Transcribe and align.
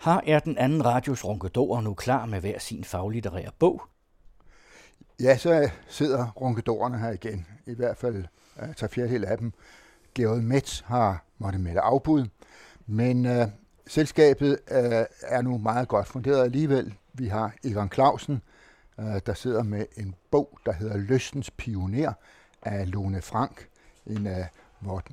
Her 0.00 0.20
er 0.26 0.38
den 0.38 0.58
anden 0.58 0.84
radios 0.84 1.24
ronkedor 1.24 1.80
nu 1.80 1.94
klar 1.94 2.26
med 2.26 2.40
hver 2.40 2.58
sin 2.58 2.84
faglitterære 2.84 3.50
bog. 3.58 3.82
Ja, 5.20 5.36
så 5.36 5.70
sidder 5.88 6.30
ronkedorerne 6.30 6.98
her 6.98 7.10
igen. 7.10 7.46
I 7.66 7.74
hvert 7.74 7.96
fald 7.96 8.24
uh, 8.62 8.74
tager 8.74 8.88
fjerdedel 8.88 9.24
af 9.24 9.38
dem. 9.38 9.52
Georg 10.14 10.42
Metz 10.42 10.80
har 10.80 11.24
måtte 11.38 11.58
melde 11.58 11.80
afbud, 11.80 12.26
men 12.86 13.26
uh, 13.26 13.46
selskabet 13.86 14.58
uh, 14.70 14.76
er 15.22 15.42
nu 15.42 15.58
meget 15.58 15.88
godt 15.88 16.06
funderet 16.06 16.44
alligevel. 16.44 16.94
Vi 17.12 17.26
har 17.26 17.54
Egon 17.64 17.90
Clausen, 17.92 18.42
uh, 18.98 19.18
der 19.26 19.34
sidder 19.34 19.62
med 19.62 19.86
en 19.96 20.14
bog, 20.30 20.58
der 20.66 20.72
hedder 20.72 20.96
Løstens 20.96 21.50
Pioner 21.50 22.12
af 22.62 22.92
Lone 22.92 23.22
Frank, 23.22 23.68
en 24.06 24.26
af 24.26 24.48
vores 24.80 25.04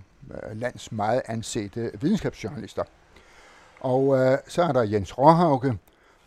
lands 0.54 0.91
meget 0.91 1.21
ansete 1.25 1.91
videnskabsjournalister. 2.01 2.83
Og 3.79 4.17
øh, 4.17 4.37
så 4.47 4.63
er 4.63 4.71
der 4.71 4.83
Jens 4.83 5.17
Råhauke, 5.17 5.77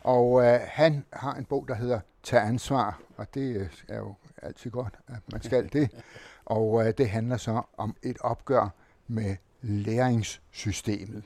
og 0.01 0.45
øh, 0.45 0.61
han 0.65 1.05
har 1.13 1.35
en 1.35 1.45
bog, 1.45 1.69
der 1.69 1.75
hedder 1.75 2.01
Tag 2.23 2.43
ansvar, 2.43 3.01
og 3.17 3.35
det 3.35 3.57
øh, 3.57 3.69
er 3.89 3.99
jo 3.99 4.15
altid 4.43 4.71
godt, 4.71 4.95
at 5.09 5.33
man 5.33 5.43
skal 5.43 5.73
det. 5.73 5.91
Og 6.45 6.87
øh, 6.87 6.95
det 6.99 7.11
handler 7.11 7.37
så 7.37 7.63
om 7.77 7.97
et 8.03 8.19
opgør 8.21 8.75
med 9.09 9.37
læringssystemet. 9.63 11.25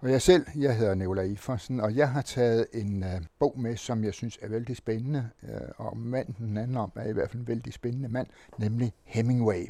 Og 0.00 0.10
jeg 0.10 0.22
selv, 0.22 0.46
jeg 0.56 0.76
hedder 0.76 0.94
Nicolai 0.94 1.32
Ifersen, 1.32 1.80
og 1.80 1.96
jeg 1.96 2.10
har 2.10 2.22
taget 2.22 2.66
en 2.72 3.04
øh, 3.04 3.20
bog 3.38 3.60
med, 3.60 3.76
som 3.76 4.04
jeg 4.04 4.14
synes 4.14 4.38
er 4.42 4.48
vældig 4.48 4.76
spændende, 4.76 5.30
øh, 5.42 5.60
og 5.76 5.96
manden 5.96 6.34
den 6.38 6.56
anden 6.56 6.76
om 6.76 6.92
er 6.94 7.08
i 7.08 7.12
hvert 7.12 7.30
fald 7.30 7.40
en 7.40 7.48
vældig 7.48 7.72
spændende 7.72 8.08
mand, 8.08 8.26
nemlig 8.58 8.92
Hemingway. 9.04 9.68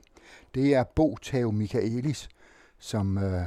Det 0.55 0.75
er 0.75 0.85
Bo 0.85 1.17
Tao 1.17 1.51
Michaelis, 1.51 2.29
som 2.79 3.19
øh, 3.19 3.43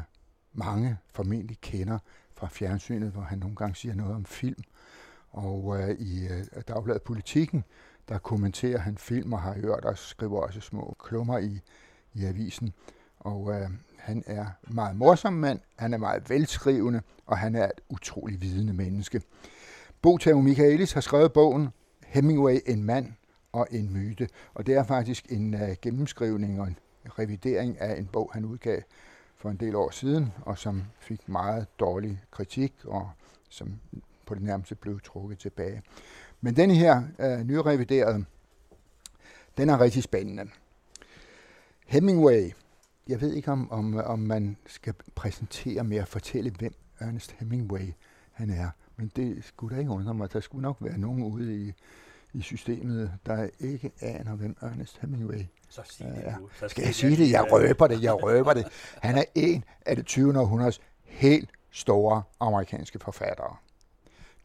mange 0.59 0.97
formentlig 1.13 1.57
kender 1.61 1.99
fra 2.33 2.47
fjernsynet, 2.47 3.11
hvor 3.11 3.21
han 3.21 3.37
nogle 3.37 3.55
gange 3.55 3.75
siger 3.75 3.95
noget 3.95 4.15
om 4.15 4.25
film. 4.25 4.63
Og 5.31 5.79
øh, 5.79 5.89
i 5.99 6.27
øh, 6.27 6.45
Dagbladet 6.67 7.01
Politikken, 7.01 7.63
der 8.09 8.17
kommenterer 8.17 8.79
han 8.79 8.97
film 8.97 9.33
og 9.33 9.41
har 9.41 9.53
hørt 9.53 9.85
og 9.85 9.97
skriver 9.97 10.41
også 10.41 10.61
små 10.61 10.95
klummer 10.99 11.37
i, 11.37 11.61
i 12.13 12.25
avisen. 12.25 12.73
Og 13.19 13.51
øh, 13.53 13.69
han 13.97 14.23
er 14.27 14.45
meget 14.67 14.95
morsom 14.95 15.33
mand, 15.33 15.59
han 15.75 15.93
er 15.93 15.97
meget 15.97 16.29
velskrivende, 16.29 17.01
og 17.25 17.37
han 17.37 17.55
er 17.55 17.65
et 17.65 17.81
utrolig 17.89 18.41
vidende 18.41 18.73
menneske. 18.73 19.21
Bo 20.01 20.17
Tao 20.17 20.41
Michaelis 20.41 20.91
har 20.91 21.01
skrevet 21.01 21.33
bogen 21.33 21.69
Hemingway, 22.05 22.59
en 22.65 22.83
mand 22.83 23.13
og 23.51 23.67
en 23.71 23.93
myte. 23.93 24.29
Og 24.53 24.65
det 24.65 24.75
er 24.75 24.83
faktisk 24.83 25.25
en 25.29 25.53
øh, 25.53 25.75
gennemskrivning 25.81 26.61
og 26.61 26.67
en 26.67 26.77
revidering 27.05 27.81
af 27.81 27.99
en 27.99 28.05
bog, 28.05 28.31
han 28.33 28.45
udgav 28.45 28.81
for 29.39 29.49
en 29.49 29.57
del 29.57 29.75
år 29.75 29.89
siden, 29.89 30.33
og 30.41 30.57
som 30.57 30.83
fik 30.99 31.29
meget 31.29 31.79
dårlig 31.79 32.21
kritik, 32.31 32.73
og 32.85 33.09
som 33.49 33.79
på 34.25 34.35
det 34.35 34.43
nærmeste 34.43 34.75
blev 34.75 34.99
trukket 34.99 35.39
tilbage. 35.39 35.81
Men 36.41 36.55
den 36.55 36.71
her 36.71 37.03
øh, 37.19 37.43
nyreviderede, 37.43 38.25
den 39.57 39.69
er 39.69 39.79
rigtig 39.79 40.03
spændende. 40.03 40.49
Hemingway, 41.85 42.51
jeg 43.07 43.21
ved 43.21 43.33
ikke 43.33 43.51
om, 43.51 43.71
om, 43.71 43.95
om 43.95 44.19
man 44.19 44.57
skal 44.65 44.93
præsentere 45.15 45.83
mere 45.83 46.01
og 46.01 46.07
fortælle, 46.07 46.51
hvem 46.51 46.73
Ernest 46.99 47.31
Hemingway 47.31 47.93
han 48.31 48.49
er. 48.49 48.69
Men 48.95 49.11
det 49.15 49.43
skulle 49.43 49.75
da 49.75 49.79
ikke 49.79 49.91
undre 49.91 50.13
mig. 50.13 50.33
Der 50.33 50.39
skulle 50.39 50.61
nok 50.61 50.77
være 50.79 50.97
nogen 50.97 51.23
ude 51.23 51.67
i, 51.67 51.73
i 52.33 52.41
systemet, 52.41 53.11
der 53.25 53.49
ikke 53.59 53.91
aner, 54.01 54.35
hvem 54.35 54.57
Ernest 54.61 54.97
Hemingway 55.01 55.45
så 55.69 55.81
sig 55.85 56.07
det 56.07 56.23
ja. 56.23 56.35
Så 56.59 56.67
Skal 56.67 56.83
jeg 56.83 56.95
sige 56.95 57.17
det? 57.17 57.31
Jeg 57.31 57.51
røber 57.51 57.87
det, 57.87 58.03
jeg 58.03 58.23
røber 58.23 58.53
det. 58.53 58.67
Han 59.01 59.17
er 59.17 59.23
en 59.35 59.63
af 59.85 59.95
det 59.95 60.05
20. 60.05 60.39
århundredes 60.39 60.81
helt 61.03 61.49
store 61.71 62.23
amerikanske 62.39 62.99
forfattere. 62.99 63.55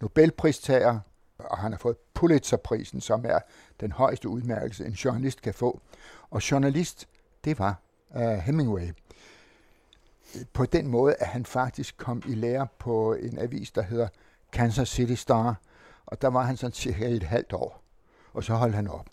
Nobelpristager, 0.01 1.01
og 1.39 1.59
han 1.59 1.73
har 1.73 1.79
fået 1.79 1.97
Pulitzerprisen, 2.15 3.01
som 3.01 3.25
er 3.29 3.39
den 3.81 3.93
højeste 3.93 4.29
udmærkelse, 4.29 4.87
en 4.87 4.93
journalist 4.93 5.43
kan 5.43 5.55
få. 5.55 5.81
Og 6.31 6.50
journalist, 6.50 7.09
det 7.44 7.59
var 7.59 7.81
uh, 8.17 8.21
Hemingway. 8.23 8.93
På 10.53 10.67
den 10.67 10.87
måde, 10.87 11.15
at 11.15 11.27
han 11.27 11.47
faktisk 11.47 11.97
kom 11.97 12.23
i 12.27 12.34
lære 12.34 12.67
på 12.78 13.15
en 13.15 13.39
avis, 13.39 13.71
der 13.71 13.83
hedder 13.83 14.09
Kansas 14.53 14.89
City 14.89 15.15
Star, 15.15 15.61
og 16.14 16.22
der 16.22 16.28
var 16.28 16.42
han 16.42 16.56
sådan 16.56 16.72
cirka 16.72 17.08
et 17.08 17.22
halvt 17.22 17.52
år, 17.52 17.82
og 18.32 18.44
så 18.44 18.54
holdt 18.54 18.75
han 18.75 18.88
op. 18.88 19.06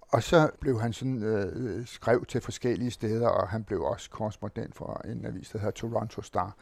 Og 0.00 0.22
så 0.22 0.50
blev 0.60 0.80
han 0.80 0.92
sådan, 0.92 1.22
øh, 1.22 1.86
skrev 1.86 2.24
til 2.26 2.40
forskellige 2.40 2.90
steder, 2.90 3.28
og 3.28 3.48
han 3.48 3.64
blev 3.64 3.82
også 3.82 4.10
korrespondent 4.10 4.76
for 4.76 5.00
en 5.04 5.26
avis, 5.26 5.50
der 5.50 5.58
hedder 5.58 5.72
Toronto 5.72 6.22
Star. 6.22 6.56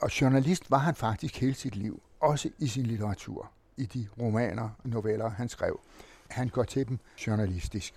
Og 0.00 0.20
journalist 0.20 0.70
var 0.70 0.78
han 0.78 0.94
faktisk 0.94 1.40
hele 1.40 1.54
sit 1.54 1.76
liv, 1.76 2.02
også 2.20 2.50
i 2.58 2.66
sin 2.66 2.86
litteratur, 2.86 3.50
i 3.76 3.86
de 3.86 4.08
romaner 4.20 4.68
og 4.84 4.90
noveller, 4.90 5.30
han 5.30 5.48
skrev. 5.48 5.80
Han 6.28 6.48
går 6.48 6.64
til 6.64 6.88
dem 6.88 6.98
journalistisk. 7.26 7.94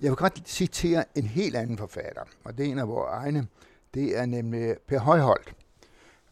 Jeg 0.00 0.10
vil 0.10 0.16
godt 0.16 0.48
citere 0.48 1.04
en 1.14 1.26
helt 1.26 1.56
anden 1.56 1.78
forfatter, 1.78 2.22
og 2.44 2.58
det 2.58 2.66
er 2.66 2.70
en 2.70 2.78
af 2.78 2.88
vores 2.88 3.10
egne. 3.10 3.46
Det 3.94 4.18
er 4.18 4.26
nemlig 4.26 4.76
Per 4.88 4.98
Højholdt. 4.98 5.54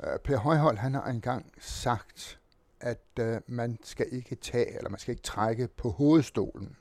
Øh, 0.04 0.18
per 0.18 0.36
Højhold, 0.36 0.78
han 0.78 0.94
har 0.94 1.04
engang 1.06 1.52
sagt, 1.58 2.40
at 2.80 3.00
øh, 3.20 3.40
man 3.46 3.78
skal 3.82 4.06
ikke 4.10 4.34
tage, 4.34 4.76
eller 4.76 4.90
man 4.90 4.98
skal 4.98 5.12
ikke 5.12 5.22
trække 5.22 5.68
på 5.68 5.90
hovedstolen. 5.90 6.76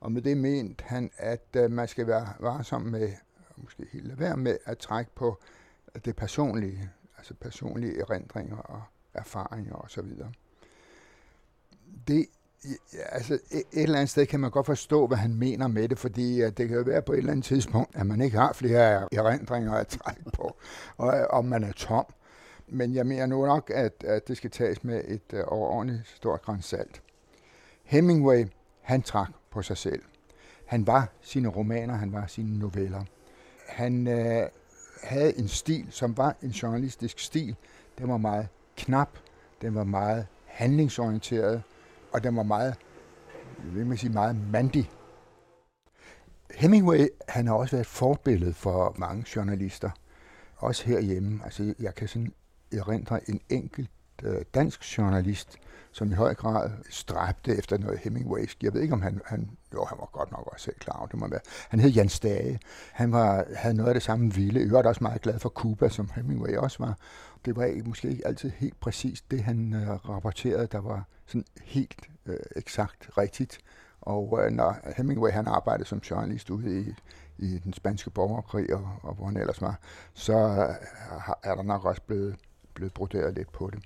Og 0.00 0.12
med 0.12 0.22
det 0.22 0.36
mente 0.36 0.84
han, 0.84 1.10
at 1.16 1.46
øh, 1.56 1.70
man 1.70 1.88
skal 1.88 2.06
være 2.06 2.28
varsom 2.40 2.82
med, 2.82 3.12
måske 3.56 3.86
helt 3.92 4.06
lade 4.06 4.20
være 4.20 4.36
med 4.36 4.58
at 4.64 4.78
trække 4.78 5.10
på 5.14 5.38
øh, 5.94 6.00
det 6.04 6.16
personlige, 6.16 6.90
altså 7.18 7.34
personlige 7.34 8.00
erindringer 8.00 8.56
og 8.56 8.82
erfaringer 9.14 9.74
osv. 9.74 10.12
Det 12.08 12.26
Ja, 12.94 13.02
altså 13.12 13.34
et, 13.34 13.62
et 13.72 13.82
eller 13.82 13.96
andet 13.96 14.10
sted 14.10 14.26
kan 14.26 14.40
man 14.40 14.50
godt 14.50 14.66
forstå, 14.66 15.06
hvad 15.06 15.18
han 15.18 15.34
mener 15.34 15.68
med 15.68 15.88
det, 15.88 15.98
fordi 15.98 16.44
uh, 16.44 16.48
det 16.48 16.68
kan 16.68 16.76
jo 16.76 16.82
være 16.82 17.02
på 17.02 17.12
et 17.12 17.18
eller 17.18 17.32
andet 17.32 17.44
tidspunkt, 17.44 17.96
at 17.96 18.06
man 18.06 18.20
ikke 18.20 18.38
har 18.38 18.52
flere 18.52 19.08
erindringer 19.14 19.72
at 19.72 19.86
trække 19.86 20.30
på, 20.32 20.56
og 20.96 21.26
om 21.30 21.44
man 21.44 21.64
er 21.64 21.72
tom. 21.72 22.06
Men 22.68 22.94
jeg 22.94 23.06
mener 23.06 23.26
nu 23.26 23.46
nok, 23.46 23.70
at, 23.74 24.04
at 24.04 24.28
det 24.28 24.36
skal 24.36 24.50
tages 24.50 24.84
med 24.84 25.04
et 25.08 25.32
uh, 25.32 25.40
overordentligt 25.46 26.08
stort 26.08 26.42
grænsalt. 26.42 27.02
Hemingway, 27.84 28.46
han 28.82 29.02
trak 29.02 29.30
på 29.50 29.62
sig 29.62 29.76
selv. 29.76 30.02
Han 30.66 30.86
var 30.86 31.08
sine 31.20 31.48
romaner, 31.48 31.94
han 31.94 32.12
var 32.12 32.26
sine 32.26 32.58
noveller. 32.58 33.04
Han 33.68 34.08
øh, 34.08 34.48
havde 35.02 35.38
en 35.38 35.48
stil, 35.48 35.86
som 35.90 36.16
var 36.16 36.36
en 36.42 36.50
journalistisk 36.50 37.18
stil. 37.18 37.56
Den 37.98 38.08
var 38.08 38.16
meget 38.16 38.48
knap, 38.76 39.18
den 39.62 39.74
var 39.74 39.84
meget 39.84 40.26
handlingsorienteret, 40.46 41.62
og 42.16 42.24
den 42.24 42.36
var 42.36 42.42
meget, 42.42 42.74
jeg 43.64 43.74
vil 43.74 43.86
man 43.86 43.96
sige, 43.96 44.12
meget 44.12 44.36
mandig. 44.52 44.90
Hemingway, 46.54 47.08
han 47.28 47.46
har 47.46 47.54
også 47.54 47.76
været 47.76 47.84
et 47.84 47.90
forbillede 47.90 48.52
for 48.52 48.94
mange 48.98 49.24
journalister, 49.36 49.90
også 50.56 50.84
herhjemme. 50.84 51.40
Altså, 51.44 51.74
jeg 51.78 51.94
kan 51.94 52.08
sådan 52.08 52.32
erindre 52.72 53.30
en 53.30 53.40
enkelt 53.48 53.90
øh, 54.22 54.44
dansk 54.54 54.98
journalist, 54.98 55.58
som 55.92 56.10
i 56.10 56.14
høj 56.14 56.34
grad 56.34 56.70
stræbte 56.90 57.56
efter 57.56 57.78
noget 57.78 57.98
Hemingwaysk. 57.98 58.62
Jeg 58.62 58.74
ved 58.74 58.80
ikke, 58.80 58.94
om 58.94 59.02
han, 59.02 59.20
han 59.26 59.50
jo, 59.74 59.84
han 59.84 59.98
var 59.98 60.08
godt 60.12 60.32
nok 60.32 60.48
også 60.52 60.64
selv 60.64 60.78
klar 60.78 60.96
over, 60.98 61.06
det 61.06 61.18
må 61.18 61.28
være. 61.28 61.40
Han 61.68 61.80
hed 61.80 61.90
Jan 61.90 62.08
Stage. 62.08 62.60
Han 62.92 63.12
var, 63.12 63.44
havde 63.56 63.74
noget 63.74 63.88
af 63.88 63.94
det 63.94 64.02
samme 64.02 64.34
vilde. 64.34 64.60
Jeg 64.60 64.72
var 64.72 64.82
også 64.82 65.04
meget 65.04 65.22
glad 65.22 65.38
for 65.38 65.48
Cuba, 65.48 65.88
som 65.88 66.10
Hemingway 66.14 66.56
også 66.56 66.76
var. 66.78 66.98
Det 67.46 67.56
var 67.56 67.82
måske 67.84 68.08
ikke 68.08 68.26
altid 68.26 68.50
helt 68.50 68.80
præcist 68.80 69.30
det, 69.30 69.42
han 69.42 69.74
øh, 69.74 69.90
rapporterede, 69.90 70.66
der 70.66 70.78
var 70.78 71.04
sådan 71.26 71.44
helt 71.64 72.08
øh, 72.26 72.36
eksakt 72.56 73.18
rigtigt. 73.18 73.58
Og 74.00 74.40
øh, 74.42 74.50
når 74.50 74.76
Hemingway 74.96 75.30
han 75.30 75.46
arbejdede 75.46 75.88
som 75.88 75.98
journalist 75.98 76.50
ude 76.50 76.80
i, 76.80 76.94
i 77.38 77.58
den 77.58 77.72
spanske 77.72 78.10
borgerkrig, 78.10 78.74
og, 78.74 78.88
og 79.02 79.14
hvor 79.14 79.26
han 79.26 79.36
ellers 79.36 79.60
var, 79.60 79.78
så 80.14 80.32
øh, 80.32 81.34
er 81.42 81.54
der 81.54 81.62
nok 81.62 81.84
også 81.84 82.02
blevet, 82.02 82.36
blevet 82.74 82.92
broderet 82.92 83.34
lidt 83.34 83.52
på 83.52 83.70
det. 83.72 83.82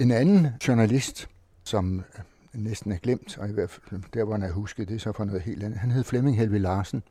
En 0.00 0.10
anden 0.10 0.48
journalist, 0.68 1.28
som 1.64 1.98
øh, 1.98 2.24
næsten 2.52 2.92
er 2.92 2.98
glemt, 2.98 3.38
og 3.38 3.48
i 3.48 3.52
hvert 3.52 3.70
fald 3.70 4.00
øh, 4.00 4.08
der, 4.14 4.24
hvor 4.24 4.32
han 4.32 4.42
er 4.42 4.52
husket, 4.52 4.88
det 4.88 4.94
er 4.94 4.98
så 4.98 5.12
for 5.12 5.24
noget 5.24 5.42
helt 5.42 5.62
andet. 5.62 5.78
Han 5.78 5.90
hed 5.90 6.04
Flemming 6.04 6.36
Helvi 6.36 6.58
Larsen. 6.58 7.02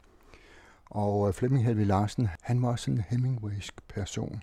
Og 0.85 1.27
øh, 1.27 1.33
Flemming 1.33 1.65
Helvi 1.65 1.83
Larsen, 1.83 2.29
han 2.41 2.61
var 2.61 2.75
sådan 2.75 2.93
en 2.93 3.03
Hemingwaysk 3.09 3.73
person. 3.87 4.41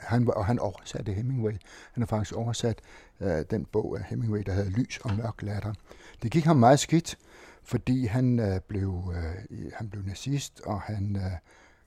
Han, 0.00 0.28
og 0.36 0.46
han 0.46 0.58
oversatte 0.58 1.12
Hemingway. 1.12 1.52
Han 1.92 2.02
har 2.02 2.06
faktisk 2.06 2.36
oversat 2.36 2.80
øh, 3.20 3.44
den 3.50 3.64
bog 3.64 3.98
af 3.98 4.04
Hemingway, 4.04 4.42
der 4.46 4.52
hedder 4.52 4.70
Lys 4.70 4.98
og 4.98 5.16
mørk 5.16 5.42
latter. 5.42 5.74
Det 6.22 6.30
gik 6.30 6.44
ham 6.44 6.56
meget 6.56 6.80
skidt, 6.80 7.18
fordi 7.62 8.06
han, 8.06 8.38
øh, 8.38 8.60
blev, 8.60 9.14
øh, 9.14 9.72
han 9.74 9.90
blev 9.90 10.02
nazist, 10.02 10.60
og 10.60 10.80
han 10.80 11.16
øh, 11.16 11.32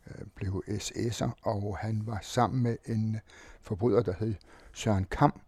øh 0.07 0.25
blev 0.35 0.63
SS'er, 0.67 1.29
og 1.43 1.77
han 1.77 2.01
var 2.05 2.19
sammen 2.21 2.63
med 2.63 2.77
en 2.85 3.19
forbryder, 3.61 4.01
der 4.01 4.13
hed 4.19 4.35
Søren 4.73 5.05
Kam, 5.11 5.41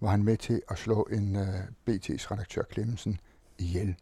var 0.00 0.10
han 0.10 0.22
med 0.22 0.36
til 0.36 0.62
at 0.68 0.78
slå 0.78 1.08
en 1.12 1.36
øh, 1.36 1.60
BT's 1.90 2.30
redaktør 2.30 2.62
Clemmensen 2.72 3.20
ihjel. 3.58 3.96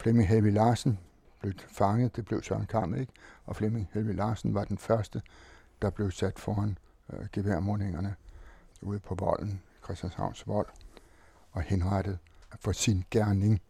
Flemming 0.00 0.28
Helvi 0.28 0.50
Larsen 0.50 0.98
blev 1.40 1.52
fanget, 1.68 2.16
det 2.16 2.24
blev 2.24 2.42
Søren 2.42 2.66
Kam 2.66 2.94
ikke, 2.94 3.12
og 3.44 3.56
Flemming 3.56 3.88
Helvi 3.92 4.12
Larsen 4.12 4.54
var 4.54 4.64
den 4.64 4.78
første 4.78 5.22
der 5.82 5.90
blev 5.90 6.10
sat 6.10 6.38
foran 6.38 6.78
øh, 7.12 7.26
geværmundingerne 7.32 8.14
ude 8.82 8.98
på 8.98 9.14
volden, 9.14 9.62
Christianshavns 9.84 10.46
vold, 10.46 10.66
og 11.52 11.62
henrettet 11.62 12.18
for 12.60 12.72
sin 12.72 13.04
gerning. 13.10 13.60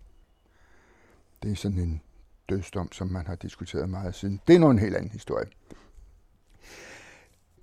Det 1.43 1.53
er 1.53 1.57
sådan 1.57 1.79
en 1.79 2.03
dødsdom, 2.49 2.93
som 2.93 3.09
man 3.09 3.27
har 3.27 3.35
diskuteret 3.35 3.89
meget 3.89 4.15
siden. 4.15 4.41
Det 4.47 4.55
er 4.55 4.61
nu 4.61 4.71
en 4.71 4.79
helt 4.79 4.97
anden 4.97 5.11
historie. 5.11 5.47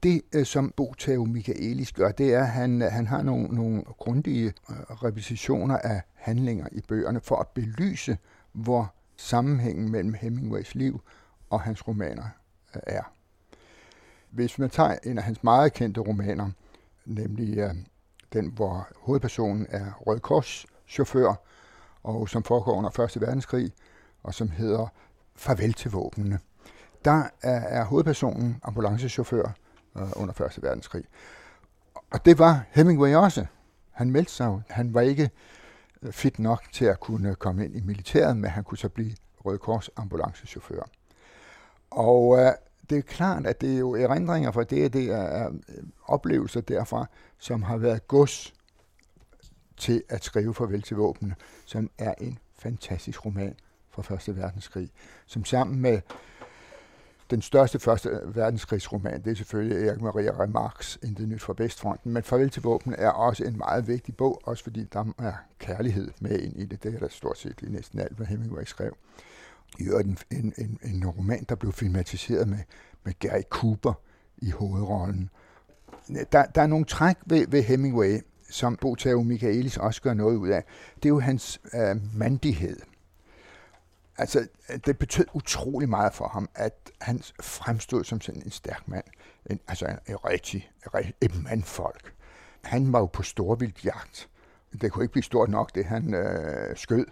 Det, 0.03 0.21
øh, 0.33 0.45
som 0.45 0.73
Botau 0.77 1.25
Michaelis 1.25 1.91
gør, 1.91 2.11
det 2.11 2.33
er, 2.33 2.41
at 2.41 2.49
han, 2.49 2.81
øh, 2.81 2.91
han 2.91 3.07
har 3.07 3.21
nogle, 3.21 3.47
nogle 3.47 3.83
grundige 3.83 4.53
øh, 4.69 4.75
repetitioner 5.03 5.77
af 5.77 6.01
handlinger 6.13 6.67
i 6.71 6.81
bøgerne 6.81 7.21
for 7.21 7.35
at 7.35 7.47
belyse, 7.47 8.17
hvor 8.51 8.93
sammenhængen 9.15 9.91
mellem 9.91 10.13
Hemingways 10.13 10.75
liv 10.75 11.01
og 11.49 11.61
hans 11.61 11.87
romaner 11.87 12.29
øh, 12.75 12.81
er. 12.87 13.13
Hvis 14.31 14.59
man 14.59 14.69
tager 14.69 14.97
en 15.03 15.17
af 15.17 15.23
hans 15.23 15.43
meget 15.43 15.73
kendte 15.73 16.01
romaner, 16.01 16.49
nemlig 17.05 17.57
øh, 17.57 17.75
den, 18.33 18.47
hvor 18.47 18.87
hovedpersonen 18.95 19.67
er 19.69 19.91
Røde 20.07 20.19
Kors 20.19 20.65
chauffør, 20.87 21.33
og 22.03 22.29
som 22.29 22.43
foregår 22.43 22.73
under 22.73 22.99
1. 22.99 23.21
verdenskrig, 23.21 23.71
og 24.23 24.33
som 24.33 24.49
hedder 24.49 24.87
Farvel 25.35 25.73
til 25.73 25.91
våbnene. 25.91 26.39
Der 27.05 27.23
er, 27.41 27.59
er 27.59 27.83
hovedpersonen 27.83 28.59
ambulancechauffør 28.63 29.51
øh, 29.97 30.07
under 30.15 30.41
1. 30.41 30.63
verdenskrig. 30.63 31.03
Og 32.11 32.25
det 32.25 32.39
var 32.39 32.63
Hemingway 32.71 33.15
også. 33.15 33.45
Han 33.91 34.11
meldte 34.11 34.31
sig 34.31 34.61
Han 34.69 34.93
var 34.93 35.01
ikke 35.01 35.29
øh, 36.01 36.11
fit 36.11 36.39
nok 36.39 36.63
til 36.71 36.85
at 36.85 36.99
kunne 36.99 37.35
komme 37.35 37.65
ind 37.65 37.75
i 37.75 37.81
militæret, 37.81 38.37
men 38.37 38.49
han 38.49 38.63
kunne 38.63 38.77
så 38.77 38.89
blive 38.89 39.11
Røde 39.45 39.57
Kors 39.57 39.89
ambulancechauffør. 39.95 40.81
Og 41.91 42.39
øh, 42.39 42.51
det 42.89 42.97
er 42.97 43.01
klart, 43.01 43.45
at 43.45 43.61
det 43.61 43.73
er 43.73 43.77
jo 43.77 43.95
erindringer 43.95 44.51
fra 44.51 44.63
det, 44.63 44.93
det 44.93 45.11
er 45.11 45.51
oplevelser 46.05 46.61
derfra, 46.61 47.05
som 47.37 47.63
har 47.63 47.77
været 47.77 48.07
gods 48.07 48.53
til 49.77 50.03
at 50.09 50.23
skrive 50.23 50.53
Farvel 50.53 50.81
til 50.81 50.97
våbnene, 50.97 51.35
som 51.65 51.89
er 51.97 52.13
en 52.21 52.39
fantastisk 52.59 53.25
roman 53.25 53.55
fra 53.89 54.01
Første 54.01 54.37
Verdenskrig, 54.37 54.89
som 55.25 55.45
sammen 55.45 55.79
med 55.79 56.01
den 57.29 57.41
største 57.41 57.79
første 57.79 58.21
verdenskrigsroman, 58.25 59.23
det 59.23 59.31
er 59.31 59.35
selvfølgelig 59.35 59.87
Erik 59.87 60.01
Maria 60.01 60.43
Remarks 60.43 60.99
Intet 61.03 61.27
nyt 61.27 61.41
fra 61.41 61.53
Vestfronten, 61.57 62.13
men 62.13 62.23
Farvel 62.23 62.49
til 62.49 62.61
våben 62.61 62.95
er 62.97 63.09
også 63.09 63.43
en 63.43 63.57
meget 63.57 63.87
vigtig 63.87 64.17
bog, 64.17 64.41
også 64.43 64.63
fordi 64.63 64.83
der 64.83 65.05
er 65.17 65.33
kærlighed 65.59 66.11
med 66.19 66.39
ind 66.39 66.59
i 66.59 66.65
det. 66.65 66.83
Det 66.83 66.95
er 66.95 66.99
der 66.99 67.07
stort 67.07 67.37
set 67.37 67.61
i 67.61 67.65
næsten 67.69 67.99
alt, 67.99 68.17
hvad 68.17 68.25
Hemingway 68.25 68.63
skrev. 68.63 68.95
I 69.79 69.83
øvrigt 69.83 70.07
en, 70.07 70.17
en, 70.31 70.53
en, 70.57 70.79
en 70.83 71.07
roman, 71.07 71.45
der 71.49 71.55
blev 71.55 71.73
filmatiseret 71.73 72.47
med, 72.47 72.59
med 73.03 73.13
Gary 73.19 73.41
Cooper 73.49 73.93
i 74.37 74.49
hovedrollen. 74.51 75.29
Der, 76.31 76.45
der 76.45 76.61
er 76.61 76.67
nogle 76.67 76.85
træk 76.85 77.17
ved, 77.25 77.47
ved 77.47 77.63
Hemingway, 77.63 78.19
som 78.49 78.75
Botao 78.75 79.23
Michaelis 79.23 79.77
også 79.77 80.01
gør 80.01 80.13
noget 80.13 80.35
ud 80.35 80.49
af. 80.49 80.63
Det 80.95 81.05
er 81.05 81.09
jo 81.09 81.19
hans 81.19 81.61
øh, 81.73 82.17
mandighed. 82.17 82.77
Altså, 84.17 84.47
det 84.85 84.97
betød 84.97 85.25
utrolig 85.33 85.89
meget 85.89 86.13
for 86.13 86.27
ham, 86.27 86.49
at 86.55 86.91
han 87.01 87.21
fremstod 87.41 88.03
som 88.03 88.21
sådan 88.21 88.41
en 88.45 88.51
stærk 88.51 88.87
mand. 88.87 89.03
En, 89.49 89.59
altså 89.67 89.85
en, 89.85 89.97
en 90.07 90.25
rigtig, 90.25 90.71
en, 90.95 91.13
et 91.21 91.43
mandfolk. 91.43 92.13
Han 92.63 92.93
var 92.93 92.99
jo 92.99 93.05
på 93.05 93.23
storvildjagt. 93.23 94.29
Det 94.81 94.91
kunne 94.91 95.03
ikke 95.03 95.11
blive 95.11 95.23
stort 95.23 95.49
nok, 95.49 95.75
det 95.75 95.85
han 95.85 96.13
øh, 96.13 96.77
skød. 96.77 97.05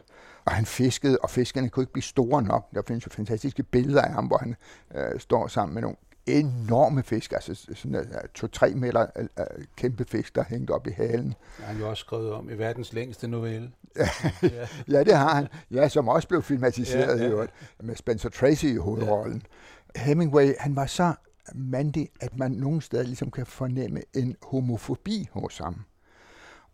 Og 0.47 0.53
han 0.53 0.65
fiskede, 0.65 1.17
og 1.23 1.29
fiskerne 1.29 1.69
kunne 1.69 1.83
ikke 1.83 1.93
blive 1.93 2.03
store 2.03 2.41
nok. 2.41 2.71
Der 2.75 2.81
findes 2.87 3.05
jo 3.05 3.11
fantastiske 3.11 3.63
billeder 3.63 4.01
af 4.01 4.13
ham, 4.13 4.25
hvor 4.25 4.37
han 4.37 4.55
øh, 4.95 5.19
står 5.19 5.47
sammen 5.47 5.73
med 5.73 5.81
nogle 5.81 5.97
enorme 6.27 7.03
fisk, 7.03 7.31
altså 7.31 7.55
sådan 7.75 7.95
uh, 7.95 8.05
to-tre 8.33 8.69
meter 8.75 9.07
uh, 9.15 9.45
kæmpe 9.75 10.05
fisk, 10.05 10.35
der 10.35 10.43
hængt 10.43 10.71
op 10.71 10.87
i 10.87 10.91
halen. 10.91 11.33
Ja, 11.59 11.65
han 11.65 11.77
jo 11.77 11.89
også 11.89 12.01
skrevet 12.01 12.31
om 12.31 12.49
i 12.49 12.53
verdens 12.53 12.93
længste 12.93 13.27
novelle. 13.27 13.71
ja. 14.87 15.03
det 15.03 15.17
har 15.17 15.35
han. 15.35 15.47
Ja, 15.71 15.89
som 15.89 16.07
også 16.07 16.27
blev 16.27 16.43
filmatiseret 16.43 17.19
ja, 17.19 17.27
ja. 17.27 17.43
i 17.43 17.47
med 17.83 17.95
Spencer 17.95 18.29
Tracy 18.29 18.65
i 18.65 18.75
hovedrollen. 18.75 19.43
Ja. 19.95 20.01
Hemingway, 20.01 20.53
han 20.59 20.75
var 20.75 20.85
så 20.85 21.13
mandig, 21.55 22.09
at 22.21 22.37
man 22.37 22.51
nogle 22.51 22.81
steder 22.81 23.03
ligesom 23.03 23.31
kan 23.31 23.45
fornemme 23.45 24.01
en 24.13 24.35
homofobi 24.41 25.29
hos 25.31 25.57
ham. 25.57 25.75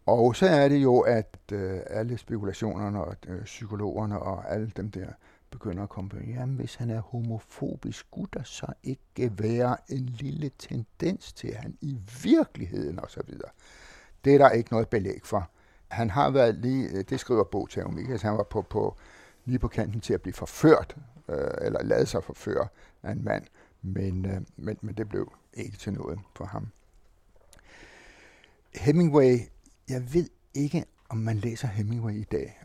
Og 0.05 0.35
så 0.35 0.45
er 0.45 0.67
det 0.67 0.77
jo, 0.77 1.00
at 1.00 1.38
øh, 1.51 1.79
alle 1.85 2.17
spekulationerne 2.17 3.03
og 3.03 3.15
øh, 3.27 3.44
psykologerne 3.44 4.19
og 4.19 4.51
alle 4.51 4.71
dem 4.77 4.91
der 4.91 5.07
begynder 5.50 5.83
at 5.83 5.89
komme 5.89 6.09
på, 6.09 6.17
jamen 6.17 6.55
hvis 6.55 6.75
han 6.75 6.89
er 6.89 7.01
homofobisk, 7.01 8.00
skulle 8.00 8.29
der 8.33 8.44
så 8.44 8.67
ikke 8.83 9.31
være 9.38 9.77
en 9.89 10.05
lille 10.05 10.51
tendens 10.57 11.33
til, 11.33 11.47
at 11.47 11.55
han 11.55 11.77
i 11.81 11.97
virkeligheden 12.23 13.00
og 13.00 13.11
så 13.11 13.21
videre. 13.27 13.50
Det 14.25 14.33
er 14.33 14.38
der 14.38 14.50
ikke 14.50 14.71
noget 14.71 14.89
belæg 14.89 15.21
for. 15.23 15.50
Han 15.88 16.09
har 16.09 16.29
været 16.29 16.55
lige, 16.55 16.89
øh, 16.89 17.03
det 17.09 17.19
skriver 17.19 17.44
Bo 17.44 17.67
til 17.67 17.79
at 17.79 18.21
han 18.21 18.38
var 18.38 18.44
på, 18.44 18.61
på, 18.61 18.97
lige 19.45 19.59
på 19.59 19.67
kanten 19.67 20.01
til 20.01 20.13
at 20.13 20.21
blive 20.21 20.33
forført, 20.33 20.97
øh, 21.29 21.51
eller 21.61 21.83
lade 21.83 22.05
sig 22.05 22.23
forføre 22.23 22.67
af 23.03 23.11
en 23.11 23.23
mand, 23.23 23.44
men, 23.81 24.25
øh, 24.25 24.41
men, 24.57 24.77
men 24.81 24.95
det 24.95 25.09
blev 25.09 25.33
ikke 25.53 25.77
til 25.77 25.94
noget 25.94 26.19
for 26.35 26.45
ham. 26.45 26.67
Hemingway, 28.75 29.38
jeg 29.89 30.13
ved 30.13 30.27
ikke, 30.53 30.85
om 31.09 31.18
man 31.18 31.38
læser 31.38 31.68
Hemingway 31.68 32.13
i 32.13 32.24
dag. 32.24 32.59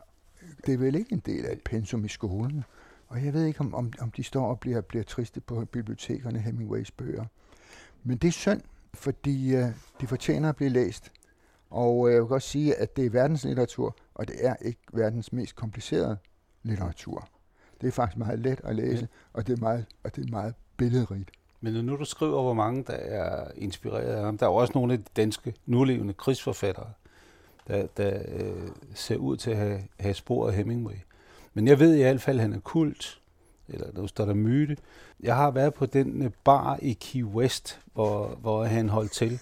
Det 0.66 0.74
er 0.74 0.78
vel 0.78 0.94
ikke 0.94 1.12
en 1.12 1.22
del 1.26 1.46
af 1.46 1.52
et 1.52 1.62
pensum 1.64 2.04
i 2.04 2.08
skolen. 2.08 2.64
Og 3.08 3.24
jeg 3.24 3.32
ved 3.34 3.44
ikke, 3.44 3.60
om, 3.60 3.74
om, 3.74 3.92
om 4.00 4.10
de 4.10 4.22
står 4.22 4.46
og 4.46 4.60
bliver, 4.60 4.80
bliver 4.80 5.04
triste 5.04 5.40
på 5.40 5.64
bibliotekerne, 5.64 6.38
Hemingways 6.38 6.90
bøger. 6.90 7.24
Men 8.04 8.18
det 8.18 8.28
er 8.28 8.32
synd, 8.32 8.60
fordi 8.94 9.56
uh, 9.56 9.64
de 10.00 10.06
fortjener 10.06 10.48
at 10.48 10.56
blive 10.56 10.70
læst. 10.70 11.12
Og 11.70 11.98
uh, 11.98 12.12
jeg 12.12 12.20
vil 12.20 12.28
godt 12.28 12.42
sige, 12.42 12.74
at 12.74 12.96
det 12.96 13.06
er 13.06 13.10
verdenslitteratur, 13.10 13.96
og 14.14 14.28
det 14.28 14.46
er 14.46 14.56
ikke 14.56 14.80
verdens 14.92 15.32
mest 15.32 15.56
komplicerede 15.56 16.16
litteratur. 16.62 17.28
Det 17.80 17.86
er 17.86 17.92
faktisk 17.92 18.18
meget 18.18 18.38
let 18.38 18.60
at 18.64 18.76
læse, 18.76 19.00
ja. 19.00 19.06
og, 19.32 19.46
det 19.46 19.52
er 19.52 19.60
meget, 19.60 19.86
og 20.04 20.16
det 20.16 20.26
er 20.26 20.30
meget 20.30 20.54
billedrigt. 20.76 21.30
Men 21.60 21.72
når 21.72 21.82
nu 21.82 21.96
du 21.96 22.04
skriver, 22.04 22.42
hvor 22.42 22.54
mange 22.54 22.84
der 22.86 22.92
er 22.92 23.50
inspireret 23.56 24.14
af 24.14 24.24
ham, 24.24 24.38
der 24.38 24.46
er 24.46 24.50
også 24.50 24.72
nogle 24.74 24.92
af 24.92 24.98
de 24.98 25.04
danske 25.16 25.54
nulevende 25.66 26.14
krigsforfattere, 26.14 26.92
der, 27.68 27.86
der 27.96 28.18
øh, 28.28 28.68
ser 28.94 29.16
ud 29.16 29.36
til 29.36 29.50
at 29.50 29.56
have, 29.56 29.82
have 30.00 30.14
spor 30.14 30.48
af 30.48 30.54
Hemingway. 30.54 30.94
Men 31.54 31.68
jeg 31.68 31.78
ved 31.78 31.94
i 31.94 32.02
hvert 32.02 32.20
fald, 32.20 32.38
at 32.38 32.42
han 32.42 32.52
er 32.52 32.60
kult, 32.60 33.20
eller 33.68 33.86
nu 33.92 34.06
står 34.06 34.24
der 34.24 34.34
myte. 34.34 34.76
Jeg 35.20 35.36
har 35.36 35.50
været 35.50 35.74
på 35.74 35.86
den 35.86 36.22
øh, 36.22 36.30
bar 36.44 36.78
i 36.82 36.92
Key 36.92 37.24
West, 37.24 37.80
hvor, 37.94 38.38
hvor 38.40 38.64
han 38.64 38.88
holdt 38.88 39.12
til, 39.12 39.40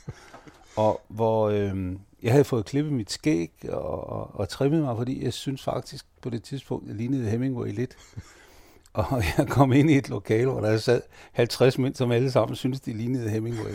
og 0.77 1.01
hvor 1.09 1.49
øh, 1.49 1.97
jeg 2.23 2.33
havde 2.33 2.45
fået 2.45 2.65
klippet 2.65 2.93
mit 2.93 3.11
skæg 3.11 3.53
og, 3.69 4.11
og, 4.11 4.41
og 4.41 4.49
trimmet 4.49 4.83
mig, 4.83 4.97
fordi 4.97 5.25
jeg 5.25 5.33
synes 5.33 5.63
faktisk 5.63 6.07
på 6.23 6.31
det 6.31 6.43
tidspunkt, 6.43 6.89
jeg 6.89 6.97
lignede 6.97 7.31
Hemingway 7.31 7.73
lidt. 7.73 7.97
Og 8.97 9.23
jeg 9.39 9.49
kom 9.49 9.73
ind 9.73 9.91
i 9.91 9.97
et 9.97 10.09
lokale, 10.09 10.51
hvor 10.51 10.61
der 10.61 10.77
sad 10.77 11.03
50 11.33 11.79
mænd, 11.79 11.95
som 11.95 12.13
alle 12.13 12.31
sammen 12.31 12.57
synes 12.57 12.81
de 12.81 12.93
lignede 12.93 13.31
Hemingway. 13.31 13.73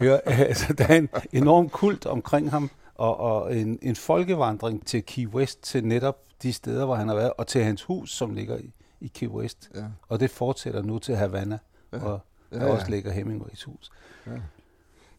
Hør, 0.00 0.18
altså, 0.48 0.72
der 0.72 0.86
er 0.86 0.96
en 0.96 1.08
enorm 1.32 1.68
kult 1.68 2.06
omkring 2.06 2.50
ham, 2.50 2.70
og, 2.98 3.16
og 3.16 3.56
en, 3.56 3.78
en 3.82 3.96
folkevandring 3.96 4.86
til 4.86 5.04
Key 5.06 5.26
West, 5.26 5.62
til 5.62 5.84
netop 5.84 6.24
de 6.42 6.52
steder, 6.52 6.84
hvor 6.84 6.94
han 6.94 7.08
har 7.08 7.14
været, 7.14 7.32
og 7.38 7.46
til 7.46 7.64
hans 7.64 7.82
hus, 7.82 8.12
som 8.12 8.34
ligger 8.34 8.56
i, 8.56 8.72
i 9.00 9.06
Key 9.14 9.28
West. 9.28 9.70
Ja. 9.74 9.84
Og 10.08 10.20
det 10.20 10.30
fortsætter 10.30 10.82
nu 10.82 10.98
til 10.98 11.16
Havana, 11.16 11.58
ja. 11.92 11.98
ja, 12.08 12.18
der 12.52 12.66
ja. 12.66 12.72
også 12.72 12.90
ligger 12.90 13.12
Hemingways 13.12 13.64
hus. 13.64 13.90
Ja. 14.26 14.32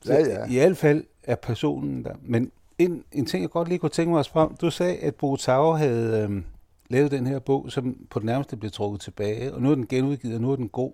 Så 0.01 0.13
ja, 0.13 0.19
ja. 0.19 0.45
i 0.45 0.53
hvert 0.53 0.77
fald 0.77 1.03
er 1.24 1.36
personen 1.36 2.03
der. 2.03 2.15
Men 2.21 2.51
en, 2.77 3.03
en 3.12 3.25
ting, 3.25 3.41
jeg 3.41 3.50
godt 3.50 3.67
lige 3.67 3.79
kunne 3.79 3.89
tænke 3.89 4.12
mig 4.12 4.19
at 4.19 4.25
spørge 4.25 4.55
Du 4.62 4.69
sagde, 4.69 4.98
at 4.98 5.15
Bo 5.15 5.36
Tau 5.36 5.71
havde 5.71 6.24
øhm, 6.24 6.45
lavet 6.89 7.12
den 7.12 7.27
her 7.27 7.39
bog, 7.39 7.71
som 7.71 8.07
på 8.09 8.19
den 8.19 8.25
nærmeste 8.25 8.57
blev 8.57 8.71
trukket 8.71 9.01
tilbage, 9.01 9.53
og 9.53 9.62
nu 9.62 9.71
er 9.71 9.75
den 9.75 9.88
genudgivet, 9.88 10.36
og 10.36 10.41
nu 10.41 10.51
er 10.51 10.55
den 10.55 10.69
god. 10.69 10.93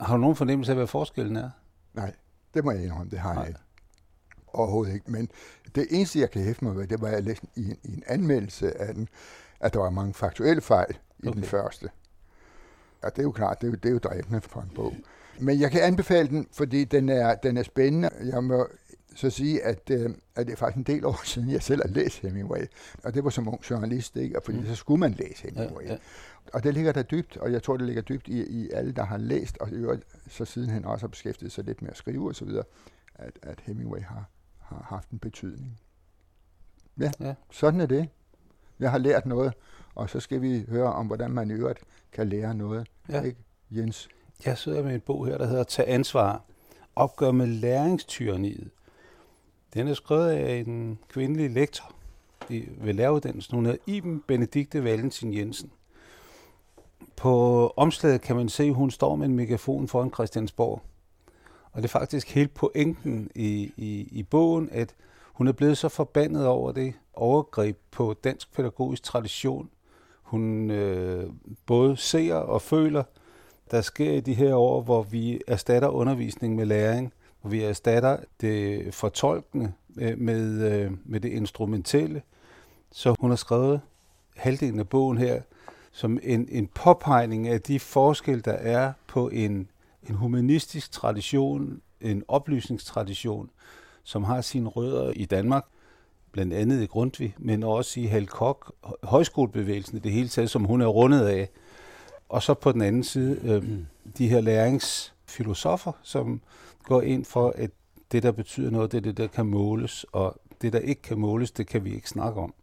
Har 0.00 0.14
du 0.14 0.20
nogen 0.20 0.36
fornemmelse 0.36 0.72
af, 0.72 0.76
hvad 0.76 0.86
forskellen 0.86 1.36
er? 1.36 1.50
Nej, 1.94 2.14
det 2.54 2.64
må 2.64 2.70
jeg 2.70 2.84
indrømme, 2.84 3.10
det 3.10 3.18
har 3.18 3.34
Nej. 3.34 3.42
jeg 3.42 3.48
ikke. 3.48 3.60
Overhovedet 4.52 4.94
ikke. 4.94 5.10
Men 5.10 5.30
det 5.74 5.86
eneste, 5.90 6.20
jeg 6.20 6.30
kan 6.30 6.42
hæfte 6.42 6.64
mig 6.64 6.76
ved, 6.76 6.86
det 6.86 7.00
var, 7.00 7.08
at 7.08 7.14
jeg 7.14 7.22
læste 7.22 7.46
i 7.56 7.70
en, 7.70 7.76
i 7.84 7.94
en 7.94 8.02
anmeldelse 8.06 8.80
af 8.80 8.94
den, 8.94 9.08
at 9.60 9.74
der 9.74 9.80
var 9.80 9.90
mange 9.90 10.14
faktuelle 10.14 10.62
fejl 10.62 10.98
i 11.18 11.26
okay. 11.26 11.36
den 11.36 11.44
første. 11.44 11.90
Og 13.02 13.16
det 13.16 13.18
er 13.18 13.22
jo 13.22 13.32
klart, 13.32 13.60
det 13.60 13.66
er 13.66 13.70
jo, 13.70 13.74
det 13.74 13.88
er 13.88 13.92
jo 13.92 13.98
dræbende 13.98 14.40
for 14.40 14.60
en 14.60 14.70
bog. 14.74 14.94
Men 15.40 15.60
jeg 15.60 15.70
kan 15.70 15.82
anbefale 15.82 16.28
den, 16.28 16.48
fordi 16.52 16.84
den 16.84 17.08
er, 17.08 17.34
den 17.34 17.56
er 17.56 17.62
spændende. 17.62 18.10
Jeg 18.24 18.44
må 18.44 18.66
så 19.14 19.30
sige, 19.30 19.62
at, 19.64 19.90
øh, 19.90 20.10
at 20.36 20.46
det 20.46 20.52
er 20.52 20.56
faktisk 20.56 20.76
en 20.76 20.94
del 20.94 21.04
år 21.04 21.20
siden, 21.24 21.50
jeg 21.50 21.62
selv 21.62 21.82
har 21.82 21.88
læst 21.88 22.18
Hemingway. 22.18 22.64
Og 23.04 23.14
det 23.14 23.24
var 23.24 23.30
som 23.30 23.48
ung 23.48 23.70
journalist, 23.70 24.16
ikke? 24.16 24.36
Og 24.36 24.42
fordi 24.44 24.58
mm. 24.58 24.66
så 24.66 24.74
skulle 24.74 25.00
man 25.00 25.12
læse 25.12 25.42
Hemingway. 25.42 25.84
Ja, 25.84 25.92
ja. 25.92 25.98
Og 26.52 26.64
det 26.64 26.74
ligger 26.74 26.92
der 26.92 27.02
dybt, 27.02 27.36
og 27.36 27.52
jeg 27.52 27.62
tror, 27.62 27.76
det 27.76 27.86
ligger 27.86 28.02
dybt 28.02 28.28
i, 28.28 28.42
i 28.42 28.70
alle, 28.70 28.92
der 28.92 29.04
har 29.04 29.18
læst, 29.18 29.58
og 29.58 29.70
i 29.70 29.72
øvrigt, 29.72 30.02
så 30.28 30.44
siden 30.44 30.70
han 30.70 30.84
også 30.84 31.02
har 31.02 31.08
beskæftiget 31.08 31.52
sig 31.52 31.64
lidt 31.64 31.82
med 31.82 31.90
at 31.90 31.96
skrive 31.96 32.28
osv., 32.28 32.48
at, 33.14 33.38
at 33.42 33.60
Hemingway 33.62 34.00
har, 34.02 34.30
har 34.70 34.86
haft 34.88 35.10
en 35.10 35.18
betydning. 35.18 35.80
Ja, 37.00 37.10
ja, 37.20 37.34
sådan 37.50 37.80
er 37.80 37.86
det. 37.86 38.08
Jeg 38.80 38.90
har 38.90 38.98
lært 38.98 39.26
noget, 39.26 39.52
og 39.94 40.10
så 40.10 40.20
skal 40.20 40.42
vi 40.42 40.64
høre 40.68 40.92
om, 40.92 41.06
hvordan 41.06 41.30
man 41.30 41.50
i 41.50 41.52
øvrigt 41.52 41.80
kan 42.12 42.28
lære 42.28 42.54
noget. 42.54 42.86
Ja. 43.08 43.22
Ikke, 43.22 43.38
Jens? 43.70 44.08
Jeg 44.44 44.58
sidder 44.58 44.82
med 44.82 44.94
en 44.94 45.00
bog 45.00 45.26
her, 45.26 45.38
der 45.38 45.46
hedder 45.46 45.64
Tag 45.64 45.88
ansvar. 45.88 46.42
opgør 46.96 47.30
med 47.30 47.46
læringstyraniet. 47.46 48.70
Den 49.74 49.88
er 49.88 49.94
skrevet 49.94 50.28
af 50.28 50.64
en 50.66 50.98
kvindelig 51.08 51.50
lektor 51.50 51.92
ved 52.48 52.94
læreruddannelsen. 52.94 53.54
Hun 53.54 53.66
hedder 53.66 53.78
Iben 53.86 54.22
Benedikte 54.26 54.84
Valentin 54.84 55.34
Jensen. 55.34 55.70
På 57.16 57.66
omslaget 57.76 58.20
kan 58.20 58.36
man 58.36 58.48
se, 58.48 58.64
at 58.64 58.74
hun 58.74 58.90
står 58.90 59.16
med 59.16 59.26
en 59.26 59.36
megafon 59.36 59.88
foran 59.88 60.10
Christiansborg. 60.14 60.82
Og 61.72 61.82
det 61.82 61.88
er 61.88 61.98
faktisk 61.98 62.34
helt 62.34 62.54
pointen 62.54 63.30
i, 63.34 63.72
i, 63.76 64.08
i 64.12 64.22
bogen, 64.22 64.68
at 64.72 64.94
hun 65.32 65.48
er 65.48 65.52
blevet 65.52 65.78
så 65.78 65.88
forbandet 65.88 66.46
over 66.46 66.72
det 66.72 66.94
overgreb 67.14 67.78
på 67.90 68.14
dansk 68.24 68.54
pædagogisk 68.54 69.02
tradition. 69.02 69.70
Hun 70.22 70.70
øh, 70.70 71.30
både 71.66 71.96
ser 71.96 72.34
og 72.34 72.62
føler, 72.62 73.02
der 73.70 73.80
sker 73.80 74.12
i 74.12 74.20
de 74.20 74.34
her 74.34 74.54
år, 74.54 74.80
hvor 74.80 75.02
vi 75.02 75.40
erstatter 75.46 75.88
undervisning 75.88 76.56
med 76.56 76.66
læring, 76.66 77.12
hvor 77.40 77.50
vi 77.50 77.62
erstatter 77.62 78.16
det 78.40 78.94
fortolkende 78.94 79.72
øh, 79.96 80.18
med, 80.18 80.72
øh, 80.72 80.92
med 81.04 81.20
det 81.20 81.28
instrumentelle. 81.28 82.22
Så 82.92 83.14
hun 83.20 83.30
har 83.30 83.36
skrevet 83.36 83.80
halvdelen 84.36 84.78
af 84.78 84.88
bogen 84.88 85.18
her 85.18 85.40
som 85.92 86.18
en, 86.22 86.48
en 86.50 86.66
påpegning 86.66 87.48
af 87.48 87.60
de 87.60 87.80
forskel, 87.80 88.44
der 88.44 88.52
er 88.52 88.92
på 89.06 89.28
en, 89.28 89.68
en 90.08 90.14
humanistisk 90.14 90.92
tradition, 90.92 91.80
en 92.00 92.22
oplysningstradition, 92.28 93.50
som 94.02 94.24
har 94.24 94.40
sine 94.40 94.68
rødder 94.68 95.10
i 95.10 95.24
Danmark, 95.24 95.64
blandt 96.32 96.52
andet 96.52 96.82
i 96.82 96.86
Grundtvig, 96.86 97.34
men 97.38 97.62
også 97.62 98.00
i 98.00 98.04
Halkok, 98.04 98.72
højskolebevægelsen 99.02 99.96
i 99.96 100.00
det 100.00 100.12
hele 100.12 100.28
taget, 100.28 100.50
som 100.50 100.64
hun 100.64 100.80
er 100.80 100.86
rundet 100.86 101.26
af. 101.26 101.48
Og 102.28 102.42
så 102.42 102.54
på 102.54 102.72
den 102.72 102.82
anden 102.82 103.04
side 103.04 103.40
øh, 103.44 103.78
de 104.18 104.28
her 104.28 104.40
læringsfilosofer, 104.40 105.92
som 106.02 106.40
går 106.82 107.02
ind 107.02 107.24
for, 107.24 107.52
at 107.56 107.70
det, 108.12 108.22
der 108.22 108.32
betyder 108.32 108.70
noget, 108.70 108.92
det 108.92 108.98
er 108.98 109.02
det, 109.02 109.16
der 109.16 109.26
kan 109.26 109.46
måles, 109.46 110.06
og 110.12 110.40
det, 110.62 110.72
der 110.72 110.78
ikke 110.78 111.02
kan 111.02 111.18
måles, 111.18 111.50
det 111.50 111.66
kan 111.66 111.84
vi 111.84 111.94
ikke 111.94 112.08
snakke 112.08 112.40
om. 112.40 112.54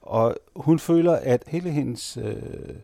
Og 0.00 0.36
hun 0.56 0.78
føler, 0.78 1.12
at 1.12 1.44
hele 1.46 1.70
hendes 1.70 2.16
øh, 2.16 2.76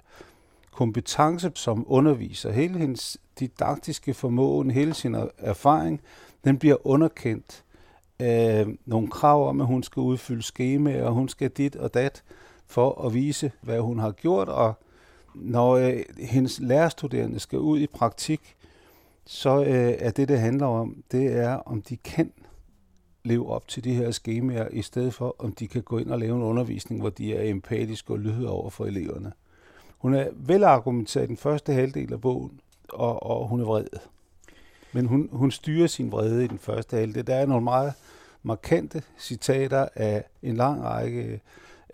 kompetence 0.76 1.52
som 1.54 1.84
underviser, 1.88 2.52
hele 2.52 2.78
hendes 2.78 3.18
didaktiske 3.40 4.14
formåen, 4.14 4.70
hele 4.70 4.94
sin 4.94 5.16
erfaring, 5.38 6.00
den 6.44 6.58
bliver 6.58 6.86
underkendt 6.86 7.64
af 8.18 8.66
nogle 8.86 9.08
krav 9.08 9.48
om, 9.48 9.60
at 9.60 9.66
hun 9.66 9.82
skal 9.82 10.00
udfylde 10.00 10.42
skemaer, 10.42 11.04
og 11.04 11.12
hun 11.12 11.28
skal 11.28 11.50
dit 11.50 11.76
og 11.76 11.94
dat 11.94 12.22
for 12.66 13.06
at 13.06 13.14
vise, 13.14 13.52
hvad 13.60 13.80
hun 13.80 13.98
har 13.98 14.12
gjort. 14.12 14.48
Og 14.48 14.74
når 15.34 15.72
øh, 15.72 16.02
hendes 16.18 16.60
lærerstuderende 16.60 17.38
skal 17.38 17.58
ud 17.58 17.80
i 17.80 17.86
praktik, 17.86 18.56
så 19.24 19.64
øh, 19.64 19.94
er 19.98 20.10
det, 20.10 20.28
det 20.28 20.40
handler 20.40 20.66
om, 20.66 21.02
det 21.12 21.36
er, 21.36 21.54
om 21.54 21.82
de 21.82 21.96
kan 21.96 22.32
leve 23.24 23.50
op 23.50 23.68
til 23.68 23.84
de 23.84 23.94
her 23.94 24.10
skemaer, 24.10 24.68
i 24.72 24.82
stedet 24.82 25.14
for, 25.14 25.36
om 25.38 25.52
de 25.52 25.68
kan 25.68 25.82
gå 25.82 25.98
ind 25.98 26.10
og 26.10 26.18
lave 26.18 26.36
en 26.36 26.42
undervisning, 26.42 27.00
hvor 27.00 27.10
de 27.10 27.34
er 27.34 27.50
empatiske 27.50 28.12
og 28.12 28.18
lyhøre 28.18 28.50
over 28.50 28.70
for 28.70 28.86
eleverne. 28.86 29.32
Hun 29.98 30.14
er 30.14 30.28
velargumenteret 30.32 31.24
i 31.24 31.28
den 31.28 31.36
første 31.36 31.72
halvdel 31.72 32.12
af 32.12 32.20
bogen, 32.20 32.60
og, 32.88 33.22
og 33.22 33.48
hun 33.48 33.60
er 33.60 33.64
vred. 33.64 33.86
Men 34.92 35.06
hun, 35.06 35.28
hun 35.32 35.50
styrer 35.50 35.86
sin 35.86 36.12
vrede 36.12 36.44
i 36.44 36.48
den 36.48 36.58
første 36.58 36.96
halvdel. 36.96 37.26
Der 37.26 37.34
er 37.34 37.46
nogle 37.46 37.64
meget 37.64 37.92
markante 38.42 39.02
citater 39.18 39.88
af 39.94 40.24
en 40.42 40.56
lang 40.56 40.82
række 40.84 41.40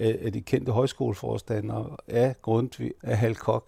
af, 0.00 0.18
af 0.22 0.32
de 0.32 0.40
kendte 0.40 0.72
højskoleforstandere, 0.72 1.96
af 2.08 2.34
Grundtvig, 2.42 2.92
af 3.02 3.18
Hal 3.18 3.34
Koch. 3.34 3.66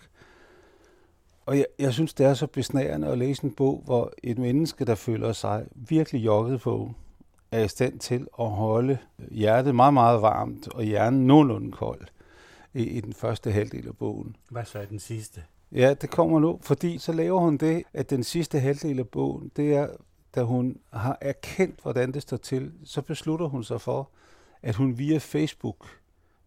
Og 1.46 1.56
jeg, 1.56 1.66
jeg 1.78 1.92
synes, 1.92 2.14
det 2.14 2.26
er 2.26 2.34
så 2.34 2.46
besnærende 2.46 3.08
at 3.08 3.18
læse 3.18 3.44
en 3.44 3.50
bog, 3.50 3.82
hvor 3.84 4.12
et 4.22 4.38
menneske, 4.38 4.84
der 4.84 4.94
føler 4.94 5.32
sig 5.32 5.66
virkelig 5.74 6.24
jokket 6.24 6.60
på, 6.60 6.90
er 7.52 7.64
i 7.64 7.68
stand 7.68 7.98
til 7.98 8.26
at 8.40 8.50
holde 8.50 8.98
hjertet 9.30 9.74
meget, 9.74 9.94
meget 9.94 10.22
varmt 10.22 10.68
og 10.68 10.84
hjernen 10.84 11.26
nogenlunde 11.26 11.72
kold 11.72 12.00
i, 12.74 12.82
i 12.82 13.00
den 13.00 13.12
første 13.12 13.50
halvdel 13.50 13.88
af 13.88 13.96
bogen. 13.96 14.36
Hvad 14.50 14.64
så 14.64 14.78
er 14.78 14.84
den 14.84 14.98
sidste? 14.98 15.42
Ja, 15.72 15.94
det 15.94 16.10
kommer 16.10 16.40
nu, 16.40 16.58
fordi 16.62 16.98
så 16.98 17.12
laver 17.12 17.40
hun 17.40 17.56
det, 17.56 17.82
at 17.92 18.10
den 18.10 18.24
sidste 18.24 18.60
halvdel 18.60 18.98
af 18.98 19.08
bogen, 19.08 19.50
det 19.56 19.74
er, 19.74 19.88
da 20.34 20.42
hun 20.42 20.78
har 20.92 21.18
erkendt, 21.20 21.80
hvordan 21.82 22.12
det 22.12 22.22
står 22.22 22.36
til, 22.36 22.72
så 22.84 23.02
beslutter 23.02 23.46
hun 23.46 23.64
sig 23.64 23.80
for, 23.80 24.10
at 24.62 24.74
hun 24.74 24.98
via 24.98 25.18
Facebook 25.18 25.86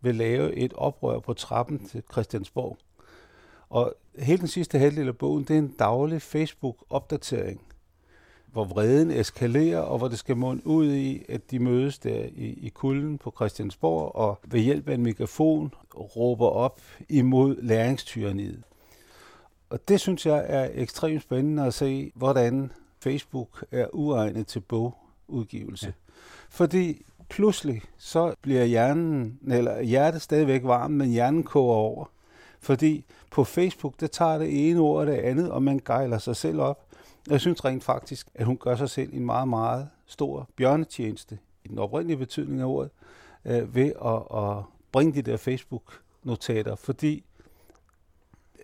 vil 0.01 0.15
lave 0.15 0.55
et 0.55 0.73
oprør 0.73 1.19
på 1.19 1.33
trappen 1.33 1.85
til 1.85 2.03
Christiansborg. 2.11 2.77
Og 3.69 3.93
hele 4.19 4.39
den 4.39 4.47
sidste 4.47 4.79
halvdel 4.79 5.07
af 5.07 5.17
bogen, 5.17 5.43
det 5.43 5.53
er 5.53 5.57
en 5.57 5.75
daglig 5.79 6.21
Facebook-opdatering 6.21 7.61
hvor 8.51 8.63
vreden 8.63 9.11
eskalerer, 9.11 9.79
og 9.79 9.97
hvor 9.97 10.07
det 10.07 10.19
skal 10.19 10.37
munde 10.37 10.67
ud 10.67 10.93
i, 10.93 11.25
at 11.29 11.51
de 11.51 11.59
mødes 11.59 11.99
der 11.99 12.25
i, 12.35 12.59
i 12.61 12.69
kulden 12.69 13.17
på 13.17 13.33
Christiansborg, 13.35 14.15
og 14.15 14.39
ved 14.43 14.59
hjælp 14.59 14.89
af 14.89 14.93
en 14.93 15.03
megafon 15.03 15.73
råber 15.95 16.47
op 16.47 16.81
imod 17.09 17.55
læringstyraniet. 17.61 18.63
Og 19.69 19.87
det 19.87 19.99
synes 19.99 20.25
jeg 20.25 20.45
er 20.47 20.69
ekstremt 20.73 21.21
spændende 21.21 21.65
at 21.65 21.73
se, 21.73 22.11
hvordan 22.15 22.71
Facebook 22.99 23.65
er 23.71 23.87
uegnet 23.93 24.47
til 24.47 24.59
bogudgivelse. 24.59 25.85
Ja. 25.85 25.91
Fordi 26.49 27.05
pludselig 27.29 27.81
så 27.97 28.33
bliver 28.41 28.63
hjernen, 28.63 29.39
eller 29.47 29.81
hjertet 29.81 30.21
stadigvæk 30.21 30.63
varm, 30.63 30.91
men 30.91 31.09
hjernen 31.09 31.43
koger 31.43 31.75
over. 31.75 32.05
Fordi 32.59 33.05
på 33.31 33.43
Facebook, 33.43 33.99
det 33.99 34.11
tager 34.11 34.37
det 34.37 34.69
ene 34.69 34.79
ord 34.79 34.99
og 34.99 35.07
det 35.07 35.13
andet, 35.13 35.51
og 35.51 35.63
man 35.63 35.81
gejler 35.85 36.17
sig 36.17 36.35
selv 36.35 36.59
op. 36.61 36.86
Jeg 37.29 37.41
synes 37.41 37.65
rent 37.65 37.83
faktisk, 37.83 38.29
at 38.35 38.45
hun 38.45 38.57
gør 38.57 38.75
sig 38.75 38.89
selv 38.89 39.13
en 39.13 39.25
meget, 39.25 39.47
meget 39.47 39.89
stor 40.05 40.49
bjørnetjeneste, 40.55 41.39
i 41.63 41.67
den 41.67 41.79
oprindelige 41.79 42.17
betydning 42.17 42.61
af 42.61 42.65
ordet, 42.65 42.91
øh, 43.45 43.75
ved 43.75 43.91
at, 44.05 44.37
at 44.43 44.63
bringe 44.91 45.13
de 45.13 45.21
der 45.21 45.37
Facebook-notater, 45.37 46.75
fordi 46.75 47.23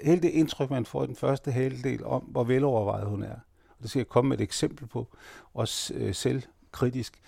hele 0.02 0.22
det 0.22 0.30
indtryk, 0.30 0.70
man 0.70 0.86
får 0.86 1.04
i 1.04 1.08
den 1.08 1.16
første 1.16 1.52
halvdel 1.52 2.06
om, 2.06 2.22
hvor 2.22 2.44
velovervejet 2.44 3.08
hun 3.08 3.24
er, 3.24 3.36
og 3.70 3.82
det 3.82 3.90
skal 3.90 4.00
jeg 4.00 4.08
komme 4.08 4.30
med 4.30 4.38
et 4.38 4.44
eksempel 4.44 4.88
på, 4.88 5.08
også 5.54 5.94
øh, 5.94 6.14
selvkritisk, 6.14 7.22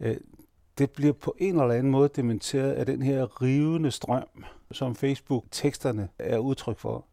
øh, 0.00 0.16
det 0.78 0.90
bliver 0.90 1.12
på 1.12 1.36
en 1.38 1.60
eller 1.60 1.74
anden 1.74 1.92
måde 1.92 2.08
dementeret 2.16 2.72
af 2.72 2.86
den 2.86 3.02
her 3.02 3.42
rivende 3.42 3.90
strøm, 3.90 4.44
som 4.70 4.94
Facebook-teksterne 4.94 6.08
er 6.18 6.38
udtryk 6.38 6.78
for. 6.78 7.04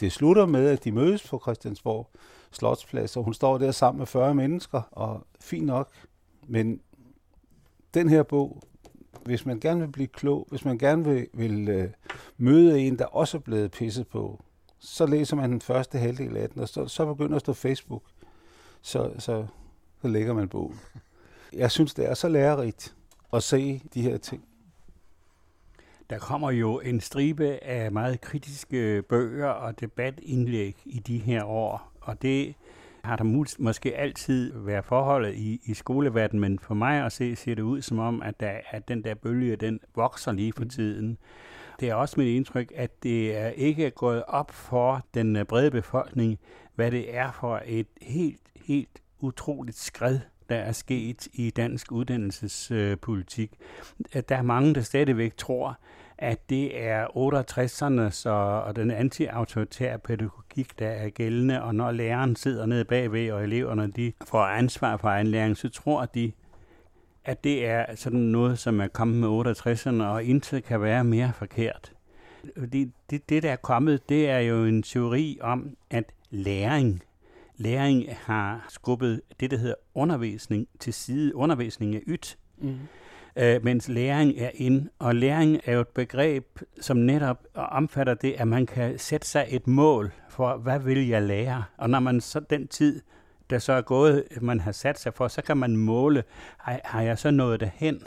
Det 0.00 0.12
slutter 0.12 0.46
med, 0.46 0.68
at 0.68 0.84
de 0.84 0.92
mødes 0.92 1.28
på 1.28 1.38
Christiansborg, 1.42 2.10
Slotsplads, 2.50 3.16
og 3.16 3.24
hun 3.24 3.34
står 3.34 3.58
der 3.58 3.70
sammen 3.70 3.98
med 3.98 4.06
40 4.06 4.34
mennesker, 4.34 4.82
og 4.90 5.26
fint 5.40 5.66
nok. 5.66 5.90
Men 6.46 6.80
den 7.94 8.08
her 8.08 8.22
bog, 8.22 8.62
hvis 9.24 9.46
man 9.46 9.60
gerne 9.60 9.80
vil 9.80 9.92
blive 9.92 10.06
klog, 10.06 10.46
hvis 10.50 10.64
man 10.64 10.78
gerne 10.78 11.04
vil, 11.04 11.26
vil 11.32 11.68
øh, 11.68 11.90
møde 12.36 12.80
en, 12.80 12.98
der 12.98 13.04
også 13.04 13.36
er 13.36 13.40
blevet 13.40 13.70
pisset 13.70 14.08
på, 14.08 14.42
så 14.78 15.06
læser 15.06 15.36
man 15.36 15.52
den 15.52 15.60
første 15.60 15.98
halvdel 15.98 16.36
af 16.36 16.48
den, 16.48 16.62
og 16.62 16.68
så, 16.68 16.86
så 16.86 17.06
begynder 17.06 17.36
at 17.36 17.40
stå 17.40 17.52
Facebook. 17.52 18.02
Så, 18.82 19.12
så, 19.18 19.46
så 20.02 20.08
lægger 20.08 20.34
man 20.34 20.48
bogen. 20.48 20.80
Jeg 21.52 21.70
synes, 21.70 21.94
det 21.94 22.10
er 22.10 22.14
så 22.14 22.28
lærerigt 22.28 22.94
at 23.32 23.42
se 23.42 23.82
de 23.94 24.02
her 24.02 24.16
ting. 24.16 24.47
Der 26.10 26.18
kommer 26.18 26.50
jo 26.50 26.80
en 26.80 27.00
stribe 27.00 27.64
af 27.64 27.92
meget 27.92 28.20
kritiske 28.20 29.02
bøger 29.02 29.48
og 29.48 29.80
debatindlæg 29.80 30.76
i 30.84 30.98
de 30.98 31.18
her 31.18 31.44
år, 31.44 31.92
og 32.00 32.22
det 32.22 32.54
har 33.04 33.16
der 33.16 33.24
måske 33.58 33.96
altid 33.96 34.52
været 34.54 34.84
forholdet 34.84 35.34
i, 35.34 35.60
i 35.64 35.74
skoleverdenen, 35.74 36.40
men 36.40 36.58
for 36.58 36.74
mig 36.74 37.04
at 37.04 37.12
se, 37.12 37.36
ser 37.36 37.54
det 37.54 37.62
ud 37.62 37.82
som 37.82 37.98
om, 37.98 38.22
at, 38.22 38.40
der, 38.40 38.52
at 38.70 38.88
den 38.88 39.04
der 39.04 39.14
bølge, 39.14 39.56
den 39.56 39.80
vokser 39.94 40.32
lige 40.32 40.52
for 40.52 40.62
mm. 40.62 40.70
tiden. 40.70 41.18
Det 41.80 41.88
er 41.88 41.94
også 41.94 42.14
mit 42.20 42.36
indtryk, 42.36 42.72
at 42.74 43.02
det 43.02 43.36
er 43.36 43.48
ikke 43.48 43.90
gået 43.90 44.24
op 44.28 44.50
for 44.50 45.06
den 45.14 45.36
øh, 45.36 45.44
brede 45.44 45.70
befolkning, 45.70 46.38
hvad 46.74 46.90
det 46.90 47.16
er 47.16 47.32
for 47.32 47.62
et 47.66 47.86
helt, 48.02 48.40
helt 48.56 49.02
utroligt 49.20 49.78
skred, 49.78 50.18
der 50.48 50.56
er 50.56 50.72
sket 50.72 51.28
i 51.32 51.50
dansk 51.50 51.92
uddannelsespolitik. 51.92 53.52
Der 54.28 54.36
er 54.36 54.42
mange, 54.42 54.74
der 54.74 54.80
stadigvæk 54.80 55.36
tror, 55.36 55.78
at 56.18 56.50
det 56.50 56.82
er 56.82 57.06
68'erne 57.06 58.10
så, 58.10 58.30
og 58.66 58.76
den 58.76 58.90
anti-autoritære 58.90 59.98
pædagogik, 59.98 60.78
der 60.78 60.88
er 60.88 61.10
gældende, 61.10 61.62
og 61.62 61.74
når 61.74 61.92
læreren 61.92 62.36
sidder 62.36 62.66
nede 62.66 62.84
bagved, 62.84 63.30
og 63.30 63.44
eleverne 63.44 63.90
de 63.90 64.12
får 64.26 64.42
ansvar 64.42 64.96
for 64.96 65.08
egen 65.08 65.26
læring, 65.26 65.56
så 65.56 65.68
tror 65.68 66.04
de, 66.04 66.32
at 67.24 67.44
det 67.44 67.66
er 67.66 67.94
sådan 67.94 68.20
noget, 68.20 68.58
som 68.58 68.80
er 68.80 68.88
kommet 68.88 69.16
med 69.16 69.56
68'erne, 69.56 70.02
og 70.02 70.24
intet 70.24 70.64
kan 70.64 70.82
være 70.82 71.04
mere 71.04 71.32
forkert. 71.34 71.92
Fordi 72.58 72.92
det, 73.10 73.28
det, 73.28 73.42
der 73.42 73.52
er 73.52 73.56
kommet, 73.56 74.08
det 74.08 74.30
er 74.30 74.38
jo 74.38 74.64
en 74.64 74.82
teori 74.82 75.38
om, 75.40 75.76
at 75.90 76.04
læring, 76.30 77.02
læring 77.58 78.04
har 78.16 78.66
skubbet 78.68 79.20
det, 79.40 79.50
der 79.50 79.56
hedder 79.56 79.74
undervisning 79.94 80.68
til 80.80 80.94
side. 80.94 81.36
Undervisning 81.36 81.94
er 81.94 82.00
ydt. 82.06 82.38
Mm 82.58 82.78
øh, 83.38 83.64
mens 83.64 83.88
læring 83.88 84.38
er 84.38 84.50
ind. 84.54 84.88
Og 84.98 85.14
læring 85.14 85.60
er 85.64 85.72
jo 85.72 85.80
et 85.80 85.88
begreb, 85.88 86.58
som 86.80 86.96
netop 86.96 87.38
omfatter 87.54 88.14
det, 88.14 88.32
at 88.32 88.48
man 88.48 88.66
kan 88.66 88.98
sætte 88.98 89.26
sig 89.26 89.46
et 89.48 89.66
mål 89.66 90.12
for, 90.28 90.56
hvad 90.56 90.78
vil 90.78 91.08
jeg 91.08 91.22
lære? 91.22 91.64
Og 91.76 91.90
når 91.90 92.00
man 92.00 92.20
så 92.20 92.40
den 92.40 92.68
tid 92.68 93.00
der 93.50 93.58
så 93.58 93.72
er 93.72 93.80
gået, 93.80 94.24
man 94.40 94.60
har 94.60 94.72
sat 94.72 95.00
sig 95.00 95.14
for, 95.14 95.28
så 95.28 95.42
kan 95.42 95.56
man 95.56 95.76
måle, 95.76 96.24
har, 96.58 97.00
jeg 97.02 97.18
så 97.18 97.30
nået 97.30 97.60
derhen? 97.60 98.02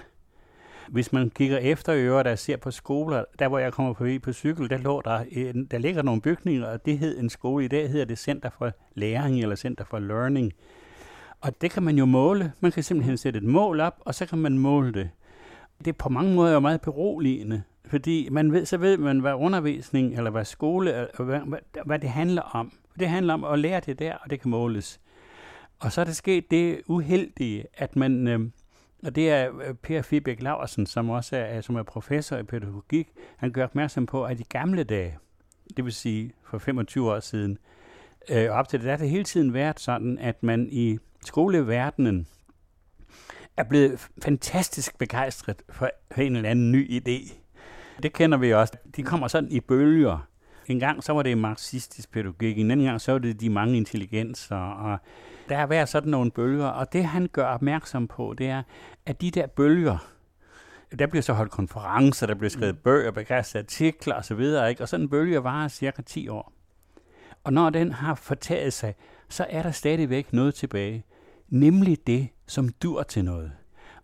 Hvis 0.92 1.14
man 1.14 1.30
kigger 1.30 1.58
efter 1.58 1.96
øvrigt 1.96 2.28
og 2.28 2.40
ser 2.40 2.58
på 2.58 2.72
skoler, 2.72 3.24
der 3.40 3.48
hvor 3.48 3.60
jeg 3.60 3.74
kommer 3.74 3.94
forbi 3.94 4.20
på 4.20 4.34
cykel, 4.34 4.70
der, 4.70 4.78
lå 4.78 5.02
der, 5.06 5.24
øh, 5.32 5.54
der 5.72 5.78
ligger 5.78 6.02
nogle 6.02 6.22
bygninger, 6.22 6.68
og 6.68 6.86
det 6.86 6.98
hed 6.98 7.20
en 7.20 7.30
skole. 7.30 7.66
I 7.66 7.68
dag 7.68 7.90
hedder 7.90 8.06
det 8.06 8.18
Center 8.18 8.50
for 8.58 8.72
Læring 8.96 9.42
eller 9.42 9.56
Center 9.56 9.86
for 9.86 10.00
Learning. 10.00 10.54
Og 11.42 11.62
det 11.62 11.72
kan 11.72 11.84
man 11.84 11.98
jo 11.98 12.06
måle. 12.06 12.54
Man 12.60 12.72
kan 12.72 12.84
simpelthen 12.84 13.18
sætte 13.18 13.38
et 13.38 13.44
mål 13.44 13.80
op, 13.80 14.02
og 14.06 14.16
så 14.16 14.26
kan 14.26 14.38
man 14.38 14.58
måle 14.58 14.94
det. 14.94 15.10
Det 15.80 15.88
er 15.88 15.94
på 15.94 16.10
mange 16.10 16.36
måder 16.36 16.54
jo 16.54 16.60
meget 16.60 16.82
beroligende, 16.82 17.64
fordi 17.86 18.30
man 18.32 18.52
ved, 18.52 18.66
så 18.66 18.78
ved 18.78 18.98
man, 18.98 19.20
hvad 19.20 19.34
undervisning 19.34 20.18
eller 20.18 20.32
hvad 20.32 20.46
skole, 20.46 21.02
øh, 21.02 21.08
øh, 21.20 21.26
hvad, 21.26 21.40
hvad, 21.40 21.60
hvad 21.86 22.00
det 22.00 22.10
handler 22.10 22.42
om. 22.42 22.72
Det 23.00 23.10
handler 23.10 23.34
om 23.34 23.44
at 23.44 23.60
lære 23.60 23.80
det 23.80 24.00
der, 24.00 24.16
og 24.24 24.30
det 24.30 24.42
kan 24.42 24.52
måles. 24.52 25.00
Og 25.80 25.92
så 25.92 26.02
er 26.02 26.06
det 26.06 26.16
sket 26.16 26.52
det 26.52 26.82
uheldige, 26.88 27.66
at 27.74 27.96
man, 27.96 28.28
øh, 28.28 28.40
og 29.06 29.16
det 29.16 29.30
er 29.30 29.50
øh, 29.68 29.74
Per 29.74 30.02
Fibæk 30.02 30.42
Laversen, 30.42 30.86
som 30.86 31.10
også 31.10 31.38
er, 31.38 31.62
som 31.62 31.76
er 31.76 31.84
professor 31.84 32.38
i 32.38 32.44
pædagogik, 32.44 33.08
han 33.38 33.52
gør 33.52 33.64
opmærksom 33.64 34.06
på, 34.06 34.26
at 34.26 34.40
i 34.40 34.44
gamle 34.50 34.84
dage, 34.84 35.18
det 35.78 35.86
vil 35.86 35.94
sige 35.94 36.34
for 36.44 36.58
25 36.58 37.12
år 37.12 37.20
siden, 37.20 37.58
øh, 38.30 38.50
op 38.50 38.68
til 38.68 38.80
det, 38.80 38.86
der 38.86 38.92
har 38.92 38.98
det 38.98 39.10
hele 39.10 39.24
tiden 39.24 39.54
været 39.54 39.80
sådan, 39.80 40.18
at 40.18 40.44
man 40.44 40.68
i 40.72 41.00
skoleverdenen 41.26 42.28
er 43.58 43.64
blevet 43.64 44.10
fantastisk 44.24 44.98
begejstret 44.98 45.62
for 45.70 45.90
en 46.18 46.36
eller 46.36 46.50
anden 46.50 46.72
ny 46.72 47.02
idé. 47.02 47.34
Det 48.04 48.14
kender 48.14 48.38
vi 48.38 48.54
også. 48.54 48.74
De 48.96 49.04
kommer 49.04 49.28
sådan 49.28 49.52
i 49.52 49.60
bølger. 49.60 50.28
En 50.68 50.80
gang 50.80 51.04
så 51.04 51.14
var 51.14 51.24
det 51.24 51.38
marxistisk 51.38 52.12
pædagogik, 52.12 52.60
en 52.60 52.72
anden 52.72 52.86
gang 52.86 53.02
så 53.02 53.12
var 53.12 53.20
det 53.20 53.42
de 53.42 53.50
mange 53.50 53.78
intelligenser, 53.78 54.56
og 54.56 54.98
der 55.52 55.58
er 55.58 55.66
været 55.66 55.90
sådan 55.90 56.12
nogle 56.12 56.32
bølger, 56.32 56.66
og 56.66 56.94
det 56.94 57.06
han 57.06 57.28
gør 57.32 57.46
opmærksom 57.46 58.08
på, 58.08 58.36
det 58.38 58.48
er, 58.48 58.64
at 59.06 59.22
de 59.22 59.32
der 59.32 59.48
bølger, 59.48 59.98
der 61.00 61.08
bliver 61.08 61.22
så 61.22 61.34
holdt 61.34 61.52
konferencer, 61.52 62.28
der 62.28 62.36
bliver 62.36 62.50
skrevet 62.50 62.76
mm. 62.76 62.82
bøger, 62.84 63.12
begrænsede 63.12 63.64
artikler 63.64 64.16
osv., 64.16 64.40
ikke? 64.40 64.82
og 64.82 64.90
sådan 64.90 65.04
en 65.06 65.10
bølge 65.10 65.44
varer 65.44 65.68
cirka 65.68 66.02
10 66.02 66.28
år. 66.28 66.54
Og 67.44 67.54
når 67.54 67.70
den 67.70 67.92
har 67.92 68.16
fortaget 68.16 68.74
sig, 68.74 68.96
så 69.30 69.46
er 69.50 69.64
der 69.64 69.72
stadigvæk 69.72 70.34
noget 70.34 70.56
tilbage, 70.56 71.06
nemlig 71.50 72.08
det, 72.08 72.28
som 72.48 72.70
dur 72.70 73.04
til 73.04 73.26
noget. 73.26 73.52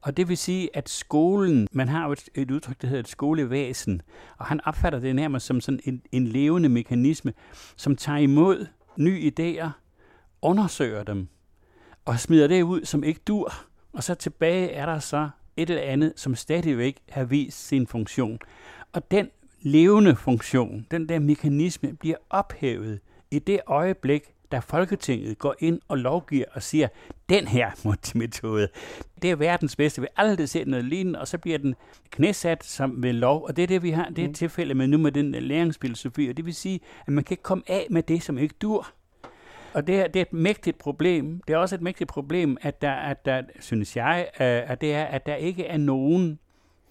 Og 0.01 0.17
det 0.17 0.29
vil 0.29 0.37
sige, 0.37 0.69
at 0.73 0.89
skolen, 0.89 1.67
man 1.71 1.87
har 1.87 2.05
jo 2.05 2.11
et, 2.11 2.29
et 2.35 2.51
udtryk, 2.51 2.81
der 2.81 2.87
hedder 2.87 3.03
et 3.03 3.07
skolevæsen, 3.07 4.01
og 4.37 4.45
han 4.45 4.61
opfatter 4.65 4.99
det 4.99 5.15
nærmest 5.15 5.45
som 5.45 5.61
sådan 5.61 5.79
en, 5.83 6.01
en 6.11 6.27
levende 6.27 6.69
mekanisme, 6.69 7.33
som 7.75 7.95
tager 7.95 8.19
imod 8.19 8.67
nye 8.97 9.31
idéer, 9.31 9.69
undersøger 10.41 11.03
dem, 11.03 11.27
og 12.07 12.19
smider 12.19 12.47
det 12.47 12.61
ud, 12.61 12.85
som 12.85 13.03
ikke 13.03 13.19
dur. 13.27 13.53
Og 13.93 14.03
så 14.03 14.15
tilbage 14.15 14.71
er 14.71 14.85
der 14.85 14.99
så 14.99 15.29
et 15.57 15.69
eller 15.69 15.81
andet, 15.83 16.13
som 16.15 16.35
stadigvæk 16.35 16.97
har 17.09 17.23
vist 17.23 17.67
sin 17.67 17.87
funktion. 17.87 18.39
Og 18.93 19.11
den 19.11 19.29
levende 19.61 20.15
funktion, 20.15 20.87
den 20.91 21.09
der 21.09 21.19
mekanisme, 21.19 21.93
bliver 21.93 22.15
ophævet 22.29 22.99
i 23.31 23.39
det 23.39 23.59
øjeblik, 23.67 24.23
da 24.51 24.59
Folketinget 24.59 25.39
går 25.39 25.55
ind 25.59 25.79
og 25.87 25.97
lovgiver 25.97 26.45
og 26.51 26.63
siger, 26.63 26.87
den 27.29 27.47
her 27.47 27.71
metode, 28.17 28.67
det 29.21 29.31
er 29.31 29.35
verdens 29.35 29.75
bedste, 29.75 30.01
vi 30.01 30.07
aldrig 30.15 30.49
set 30.49 30.67
noget 30.67 30.85
lignende, 30.85 31.19
og 31.19 31.27
så 31.27 31.37
bliver 31.37 31.57
den 31.57 31.75
knæsat 32.09 32.65
som 32.65 33.03
ved 33.03 33.13
lov, 33.13 33.43
og 33.43 33.55
det 33.55 33.63
er 33.63 33.67
det, 33.67 33.83
vi 33.83 33.91
har, 33.91 34.09
det 34.09 34.23
er 34.23 34.27
mm. 34.27 34.33
tilfælde 34.33 34.73
med 34.73 34.87
nu 34.87 34.97
med 34.97 35.11
den 35.11 35.31
læringsfilosofi, 35.31 36.27
og 36.27 36.37
det 36.37 36.45
vil 36.45 36.55
sige, 36.55 36.79
at 37.07 37.13
man 37.13 37.23
kan 37.23 37.33
ikke 37.33 37.43
komme 37.43 37.63
af 37.67 37.87
med 37.89 38.03
det, 38.03 38.23
som 38.23 38.37
ikke 38.37 38.55
dur. 38.61 38.87
Og 39.77 39.87
det 39.87 39.95
er, 39.95 40.07
det 40.07 40.19
er 40.19 40.21
et 40.21 40.33
mægtigt 40.33 40.77
problem. 40.77 41.41
Det 41.47 41.53
er 41.53 41.57
også 41.57 41.75
et 41.75 41.81
mægtigt 41.81 42.09
problem, 42.09 42.57
at 42.61 42.81
der, 42.81 42.91
at 42.91 43.25
der 43.25 43.41
synes 43.59 43.95
jeg, 43.95 44.27
øh, 44.33 44.71
at 44.71 44.81
det 44.81 44.93
er, 44.93 45.03
at 45.03 45.25
der 45.25 45.35
ikke 45.35 45.65
er 45.65 45.77
nogen 45.77 46.39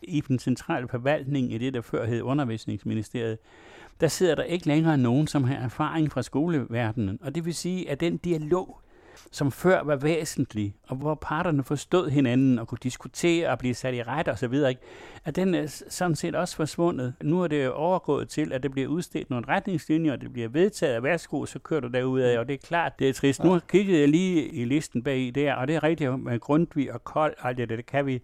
i 0.03 0.21
den 0.21 0.39
centrale 0.39 0.89
forvaltning 0.89 1.53
i 1.53 1.59
det, 1.59 1.75
der 1.75 1.81
før 1.81 2.07
hed 2.07 2.23
undervisningsministeriet, 2.23 3.39
der 4.01 4.09
sidder 4.09 4.35
der 4.35 4.43
ikke 4.43 4.67
længere 4.67 4.99
nogen, 4.99 5.27
som 5.27 5.45
har 5.45 5.57
erfaring 5.57 6.13
fra 6.13 6.23
skoleverdenen. 6.23 7.19
Og 7.23 7.35
det 7.35 7.45
vil 7.45 7.55
sige, 7.55 7.91
at 7.91 8.01
den 8.01 8.17
dialog, 8.17 8.81
som 9.33 9.53
før 9.53 9.83
var 9.83 9.97
væsentlig, 9.97 10.75
og 10.89 10.97
hvor 10.97 11.15
parterne 11.15 11.65
forstod 11.65 12.11
hinanden 12.11 12.59
og 12.59 12.69
kunne 12.69 12.79
diskutere 12.83 13.49
og 13.49 13.59
blive 13.59 13.75
sat 13.75 13.95
i 13.95 14.03
ret 14.03 14.29
osv., 14.29 14.55
at 15.25 15.37
den 15.37 15.55
øh, 15.55 15.63
er 15.63 15.85
sådan 15.89 16.17
set 16.17 16.35
også 16.35 16.57
forsvundet. 16.57 17.15
Nu 17.23 17.43
er 17.43 17.47
det 17.49 17.71
overgået 17.71 18.29
til, 18.29 18.53
at 18.53 18.63
det 18.63 18.71
bliver 18.71 18.89
udstedt 18.89 19.31
nogle 19.31 19.49
retningslinjer, 19.49 20.13
og 20.13 20.21
det 20.21 20.33
bliver 20.33 20.49
vedtaget 20.49 20.95
af 20.95 21.03
værsgo, 21.03 21.47
så 21.47 21.59
kører 21.59 21.81
du 21.81 21.89
derudad, 21.89 22.37
og 22.39 22.49
det 22.49 22.55
er 22.55 22.67
klart, 22.67 22.93
det 22.99 23.09
er 23.09 23.13
trist. 23.13 23.45
Nu 23.45 23.61
kiggede 23.69 24.01
jeg 24.01 24.09
lige 24.09 24.49
i 24.49 24.65
listen 24.65 25.03
bag 25.03 25.33
der, 25.35 25.55
og 25.55 25.69
det 25.69 25.77
er 25.77 25.83
rigtigt 25.83 26.21
med 26.21 26.33
øh, 26.33 26.41
Grundtvig 26.41 26.93
og 26.93 27.05
Kold, 27.05 27.35
alt 27.43 27.59
det, 27.59 27.69
det 27.69 27.87
kan 27.87 28.07
vi 28.07 28.23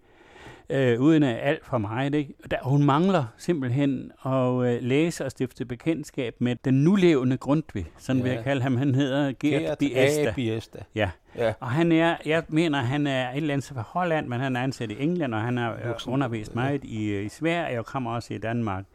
øh, 0.69 1.01
uden 1.01 1.23
at 1.23 1.39
alt 1.41 1.65
for 1.65 1.77
meget. 1.77 2.15
Ikke? 2.15 2.33
Der, 2.51 2.57
hun 2.63 2.83
mangler 2.83 3.25
simpelthen 3.37 4.11
at 4.25 4.65
øh, 4.65 4.81
læse 4.81 5.25
og 5.25 5.31
stifte 5.31 5.65
bekendtskab 5.65 6.35
med 6.39 6.55
den 6.65 6.73
nulevende 6.73 7.37
Grundtvig, 7.37 7.85
sådan 7.97 8.21
ja. 8.21 8.23
vil 8.23 8.31
jeg 8.35 8.43
kalde 8.43 8.61
ham. 8.61 8.77
Han 8.77 8.95
hedder 8.95 9.33
Gert 9.39 9.77
Biesta. 9.77 10.33
Biesta. 10.35 10.79
Ja. 10.95 11.09
ja, 11.35 11.53
og 11.59 11.69
han 11.69 11.91
er, 11.91 12.15
jeg 12.25 12.43
mener, 12.47 12.79
han 12.79 13.07
er 13.07 13.29
et 13.29 13.37
eller 13.37 13.53
andet 13.53 13.71
fra 13.73 13.83
Holland, 13.87 14.27
men 14.27 14.39
han 14.39 14.55
er 14.55 14.61
ansat 14.61 14.91
i 14.91 15.03
England, 15.03 15.35
og 15.35 15.41
han 15.41 15.57
har 15.57 15.73
øh, 15.73 15.93
undervist 16.07 16.55
meget 16.55 16.83
i, 16.83 17.05
øh, 17.05 17.25
i 17.25 17.29
Sverige 17.29 17.79
og 17.79 17.85
kommer 17.85 18.11
også 18.11 18.33
i 18.33 18.37
Danmark. 18.37 18.85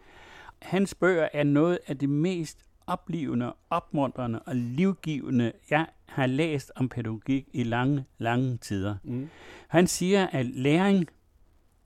Hans 0.62 0.94
bøger 0.94 1.28
er 1.32 1.44
noget 1.44 1.78
af 1.86 1.98
det 1.98 2.08
mest 2.08 2.58
oplivende, 2.86 3.52
opmuntrende 3.70 4.38
og 4.38 4.56
livgivende, 4.56 5.52
jeg 5.70 5.86
har 6.06 6.26
læst 6.26 6.72
om 6.76 6.88
pædagogik 6.88 7.46
i 7.52 7.62
lange, 7.62 8.04
lange 8.18 8.56
tider. 8.56 8.94
Mm. 9.04 9.28
Han 9.68 9.86
siger, 9.86 10.26
at 10.26 10.46
læring 10.46 11.08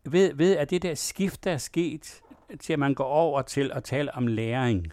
ved, 0.05 0.35
ved 0.35 0.57
at 0.57 0.71
det 0.71 0.83
der 0.83 0.95
skift, 0.95 1.45
der 1.45 1.53
er 1.53 1.59
sket, 1.59 2.21
til 2.61 2.73
at 2.73 2.79
man 2.79 2.95
går 2.95 3.05
over 3.05 3.43
til 3.43 3.71
at 3.75 3.85
tale 3.85 4.15
om 4.15 4.27
læring, 4.27 4.93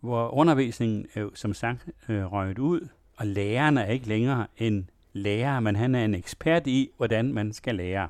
hvor 0.00 0.28
undervisningen 0.34 1.06
er 1.14 1.20
jo 1.20 1.30
som 1.34 1.54
sagt 1.54 1.88
øh, 2.08 2.32
røget 2.32 2.58
ud, 2.58 2.88
og 3.16 3.26
læreren 3.26 3.78
er 3.78 3.86
ikke 3.86 4.08
længere 4.08 4.46
en 4.58 4.90
lærer, 5.12 5.60
men 5.60 5.76
han 5.76 5.94
er 5.94 6.04
en 6.04 6.14
ekspert 6.14 6.66
i, 6.66 6.90
hvordan 6.96 7.32
man 7.32 7.52
skal 7.52 7.74
lære. 7.74 8.08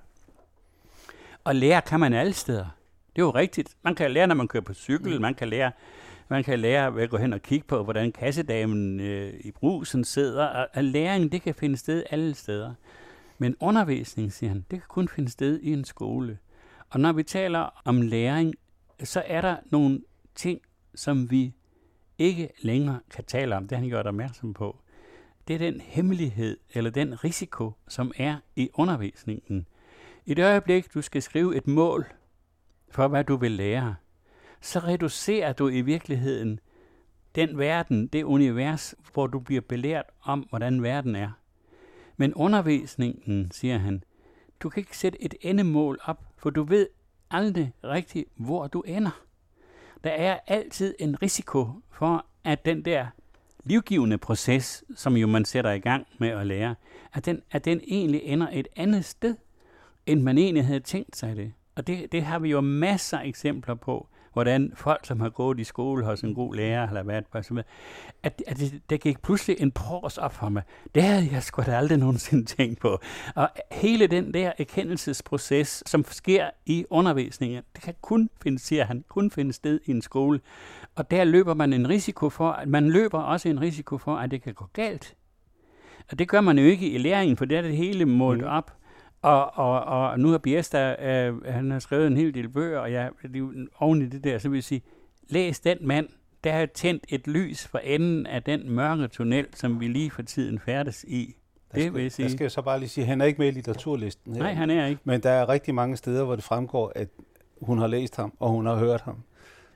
Og 1.44 1.54
lære 1.54 1.82
kan 1.82 2.00
man 2.00 2.12
alle 2.12 2.32
steder. 2.32 2.66
Det 3.16 3.22
er 3.22 3.26
jo 3.26 3.30
rigtigt. 3.30 3.76
Man 3.82 3.94
kan 3.94 4.10
lære, 4.10 4.26
når 4.26 4.34
man 4.34 4.48
kører 4.48 4.62
på 4.62 4.74
cykel, 4.74 5.14
mm. 5.14 5.20
man 5.20 5.34
kan 5.34 5.48
lære, 5.48 5.72
man 6.28 6.44
kan 6.44 6.58
lære 6.58 6.94
ved 6.94 7.02
at 7.02 7.10
gå 7.10 7.16
hen 7.16 7.32
og 7.32 7.42
kigge 7.42 7.66
på, 7.66 7.84
hvordan 7.84 8.12
kassedamen 8.12 9.00
øh, 9.00 9.34
i 9.40 9.50
brusen 9.50 10.04
sidder. 10.04 10.44
Og, 10.44 10.68
og 10.74 10.84
læring, 10.84 11.32
det 11.32 11.42
kan 11.42 11.54
finde 11.54 11.76
sted 11.76 12.04
alle 12.10 12.34
steder. 12.34 12.74
Men 13.42 13.56
undervisning, 13.60 14.32
siger 14.32 14.50
han, 14.50 14.66
det 14.70 14.78
kan 14.78 14.88
kun 14.88 15.08
finde 15.08 15.30
sted 15.30 15.60
i 15.60 15.72
en 15.72 15.84
skole. 15.84 16.38
Og 16.90 17.00
når 17.00 17.12
vi 17.12 17.22
taler 17.22 17.82
om 17.84 18.02
læring, 18.02 18.54
så 19.04 19.22
er 19.26 19.40
der 19.40 19.56
nogle 19.70 20.02
ting, 20.34 20.60
som 20.94 21.30
vi 21.30 21.54
ikke 22.18 22.50
længere 22.62 23.00
kan 23.10 23.24
tale 23.24 23.56
om. 23.56 23.62
Det 23.62 23.76
har 23.76 23.80
han 23.80 23.88
gjort 23.88 24.06
opmærksom 24.06 24.54
på. 24.54 24.78
Det 25.48 25.54
er 25.54 25.58
den 25.58 25.80
hemmelighed 25.80 26.56
eller 26.74 26.90
den 26.90 27.24
risiko, 27.24 27.72
som 27.88 28.12
er 28.16 28.36
i 28.56 28.70
undervisningen. 28.74 29.66
I 30.26 30.34
det 30.34 30.44
øjeblik, 30.44 30.94
du 30.94 31.02
skal 31.02 31.22
skrive 31.22 31.56
et 31.56 31.66
mål 31.66 32.06
for, 32.90 33.08
hvad 33.08 33.24
du 33.24 33.36
vil 33.36 33.52
lære, 33.52 33.94
så 34.60 34.78
reducerer 34.78 35.52
du 35.52 35.68
i 35.68 35.80
virkeligheden 35.80 36.60
den 37.34 37.58
verden, 37.58 38.06
det 38.06 38.22
univers, 38.22 38.94
hvor 39.12 39.26
du 39.26 39.38
bliver 39.38 39.60
belært 39.60 40.06
om, 40.22 40.40
hvordan 40.40 40.82
verden 40.82 41.16
er. 41.16 41.39
Men 42.20 42.34
undervisningen, 42.34 43.50
siger 43.50 43.78
han, 43.78 44.04
du 44.60 44.68
kan 44.68 44.80
ikke 44.80 44.98
sætte 44.98 45.22
et 45.22 45.34
endemål 45.40 45.98
op, 46.04 46.24
for 46.36 46.50
du 46.50 46.62
ved 46.62 46.88
aldrig 47.30 47.72
rigtigt, 47.84 48.28
hvor 48.36 48.66
du 48.66 48.80
ender. 48.80 49.20
Der 50.04 50.10
er 50.10 50.38
altid 50.46 50.94
en 50.98 51.22
risiko 51.22 51.68
for, 51.90 52.26
at 52.44 52.64
den 52.64 52.84
der 52.84 53.06
livgivende 53.64 54.18
proces, 54.18 54.84
som 54.96 55.16
jo 55.16 55.26
man 55.26 55.44
sætter 55.44 55.70
i 55.70 55.78
gang 55.78 56.06
med 56.18 56.28
at 56.28 56.46
lære, 56.46 56.74
at 57.12 57.26
den, 57.26 57.42
at 57.50 57.64
den 57.64 57.80
egentlig 57.86 58.20
ender 58.24 58.48
et 58.52 58.68
andet 58.76 59.04
sted, 59.04 59.36
end 60.06 60.22
man 60.22 60.38
egentlig 60.38 60.66
havde 60.66 60.80
tænkt 60.80 61.16
sig 61.16 61.36
det. 61.36 61.52
Og 61.74 61.86
det, 61.86 62.12
det 62.12 62.22
har 62.22 62.38
vi 62.38 62.50
jo 62.50 62.60
masser 62.60 63.18
af 63.18 63.26
eksempler 63.26 63.74
på 63.74 64.08
hvordan 64.32 64.72
folk, 64.74 65.06
som 65.06 65.20
har 65.20 65.28
gået 65.28 65.60
i 65.60 65.64
skole 65.64 66.04
hos 66.04 66.20
en 66.20 66.34
god 66.34 66.54
lærer, 66.54 66.88
eller 66.88 67.02
hvad, 67.02 67.22
at, 68.22 68.42
at 68.46 68.58
det, 68.58 68.82
der 68.90 68.96
gik 68.96 69.22
pludselig 69.22 69.56
en 69.60 69.70
pros 69.70 70.18
op 70.18 70.34
for 70.34 70.48
mig. 70.48 70.62
Det 70.94 71.02
havde 71.02 71.28
jeg 71.32 71.42
sgu 71.42 71.62
da 71.62 71.76
aldrig 71.76 71.98
nogensinde 71.98 72.44
tænkt 72.56 72.80
på. 72.80 72.98
Og 73.34 73.48
hele 73.72 74.06
den 74.06 74.34
der 74.34 74.52
erkendelsesproces, 74.58 75.82
som 75.86 76.04
sker 76.08 76.50
i 76.66 76.84
undervisningen, 76.90 77.62
det 77.74 77.82
kan 77.82 77.94
kun 78.00 78.30
finde, 78.42 78.58
siger 78.58 78.84
han, 78.84 79.04
kun 79.08 79.30
finde 79.30 79.52
sted 79.52 79.80
i 79.86 79.90
en 79.90 80.02
skole. 80.02 80.40
Og 80.94 81.10
der 81.10 81.24
løber 81.24 81.54
man 81.54 81.72
en 81.72 81.88
risiko 81.88 82.28
for, 82.28 82.50
at 82.50 82.68
man 82.68 82.90
løber 82.90 83.18
også 83.18 83.48
en 83.48 83.60
risiko 83.60 83.98
for, 83.98 84.16
at 84.16 84.30
det 84.30 84.42
kan 84.42 84.54
gå 84.54 84.64
galt. 84.72 85.16
Og 86.10 86.18
det 86.18 86.28
gør 86.28 86.40
man 86.40 86.58
jo 86.58 86.64
ikke 86.64 86.90
i 86.90 86.98
læringen, 86.98 87.36
for 87.36 87.44
det 87.44 87.58
er 87.58 87.62
det 87.62 87.76
hele 87.76 88.04
målt 88.04 88.40
mm. 88.40 88.48
op. 88.48 88.79
Og, 89.22 89.58
og, 89.58 89.84
og 89.84 90.20
nu 90.20 90.28
har 90.30 90.38
Biesta, 90.38 90.94
øh, 91.08 91.44
han 91.44 91.70
har 91.70 91.78
skrevet 91.78 92.06
en 92.06 92.16
hel 92.16 92.34
del 92.34 92.48
bøger, 92.48 92.78
og 92.78 92.92
jeg, 92.92 93.10
oven 93.78 94.02
i 94.02 94.06
det 94.06 94.24
der, 94.24 94.38
så 94.38 94.48
vil 94.48 94.56
jeg 94.56 94.64
sige, 94.64 94.82
læs 95.28 95.60
den 95.60 95.78
mand. 95.80 96.08
der 96.44 96.52
er 96.52 96.66
tændt 96.66 97.04
et 97.08 97.26
lys 97.26 97.66
for 97.66 97.78
enden 97.78 98.26
af 98.26 98.42
den 98.42 98.70
mørke 98.70 99.08
tunnel, 99.08 99.46
som 99.54 99.80
vi 99.80 99.88
lige 99.88 100.10
for 100.10 100.22
tiden 100.22 100.58
færdes 100.58 101.04
i. 101.08 101.36
Der 101.72 101.74
Det 101.74 101.82
skal, 101.82 101.94
vil 101.94 102.02
jeg 102.02 102.12
sige. 102.12 102.24
Der 102.24 102.30
skal 102.30 102.44
jeg 102.44 102.50
så 102.50 102.62
bare 102.62 102.78
lige 102.78 102.88
sige, 102.88 103.04
han 103.06 103.20
er 103.20 103.24
ikke 103.24 103.38
med 103.38 103.48
i 103.48 103.50
litteraturlisten 103.50 104.34
her. 104.34 104.42
Nej, 104.42 104.52
han 104.52 104.70
er 104.70 104.86
ikke. 104.86 105.00
Men 105.04 105.20
der 105.22 105.30
er 105.30 105.48
rigtig 105.48 105.74
mange 105.74 105.96
steder, 105.96 106.24
hvor 106.24 106.34
det 106.34 106.44
fremgår, 106.44 106.92
at 106.94 107.08
hun 107.62 107.78
har 107.78 107.86
læst 107.86 108.16
ham, 108.16 108.32
og 108.40 108.50
hun 108.50 108.66
har 108.66 108.76
hørt 108.76 109.00
ham. 109.00 109.16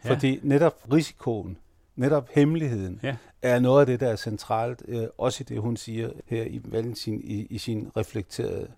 Ja. 0.04 0.11
Fordi 0.11 0.40
netop 0.42 0.74
risikoen, 0.92 1.57
netop 1.96 2.28
hemmeligheden, 2.35 3.00
Ja. 3.02 3.16
er 3.42 3.59
noget 3.59 3.80
af 3.80 3.87
det, 3.87 4.00
der 4.00 4.09
er 4.09 4.16
centralt, 4.16 4.83
øh, 4.88 5.02
også 5.18 5.42
i 5.42 5.44
det, 5.54 5.61
hun 5.62 5.76
siger 5.76 6.11
her 6.26 6.44
i 6.44 6.61
Valentin, 6.64 7.20
i, 7.24 7.46
i 7.50 7.59
sin 7.59 7.90
reflekterede 7.96 8.68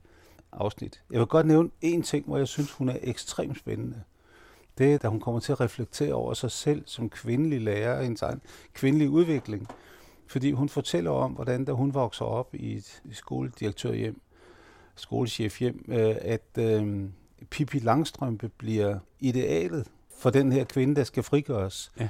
afsnit. 0.57 1.03
Jeg 1.11 1.19
vil 1.19 1.27
godt 1.27 1.47
nævne 1.47 1.71
en 1.81 2.03
ting, 2.03 2.27
hvor 2.27 2.39
jeg 2.39 2.49
synes, 2.49 2.73
hun 2.73 2.89
er 2.89 2.99
ekstremt 3.03 3.59
spændende. 3.59 4.03
Det 4.79 4.95
er, 4.95 4.99
da 4.99 5.09
hun 5.09 5.21
kommer 5.21 5.41
til 5.41 5.53
at 5.53 5.61
reflektere 5.61 6.15
over 6.15 6.35
sig 6.35 6.51
selv 6.51 6.83
som 6.87 7.11
kvindelig 7.11 7.61
lærer, 7.61 8.03
hendes 8.03 8.23
egen 8.23 8.41
kvindelig 8.75 9.11
udvikling. 9.11 9.69
Fordi 10.27 10.53
hun 10.53 10.69
fortæller 10.69 11.11
om, 11.11 11.33
hvordan 11.33 11.65
da 11.65 11.73
hun 11.73 11.95
vokser 11.95 12.25
op 12.25 12.55
i 12.55 12.77
et 12.77 13.03
skoledirektørhjem, 13.13 14.21
skolechefhjem, 14.95 15.85
øh, 15.89 16.17
at 16.21 16.59
øh, 16.59 17.05
Pippi 17.51 17.79
Langstrømpe 17.79 18.49
bliver 18.49 18.99
idealet 19.21 19.87
for 20.19 20.31
den 20.31 20.53
her 20.53 20.65
kvinde, 20.65 20.95
der 20.95 21.05
skal 21.05 21.23
frigøres. 21.23 21.93
Ja. 22.01 22.09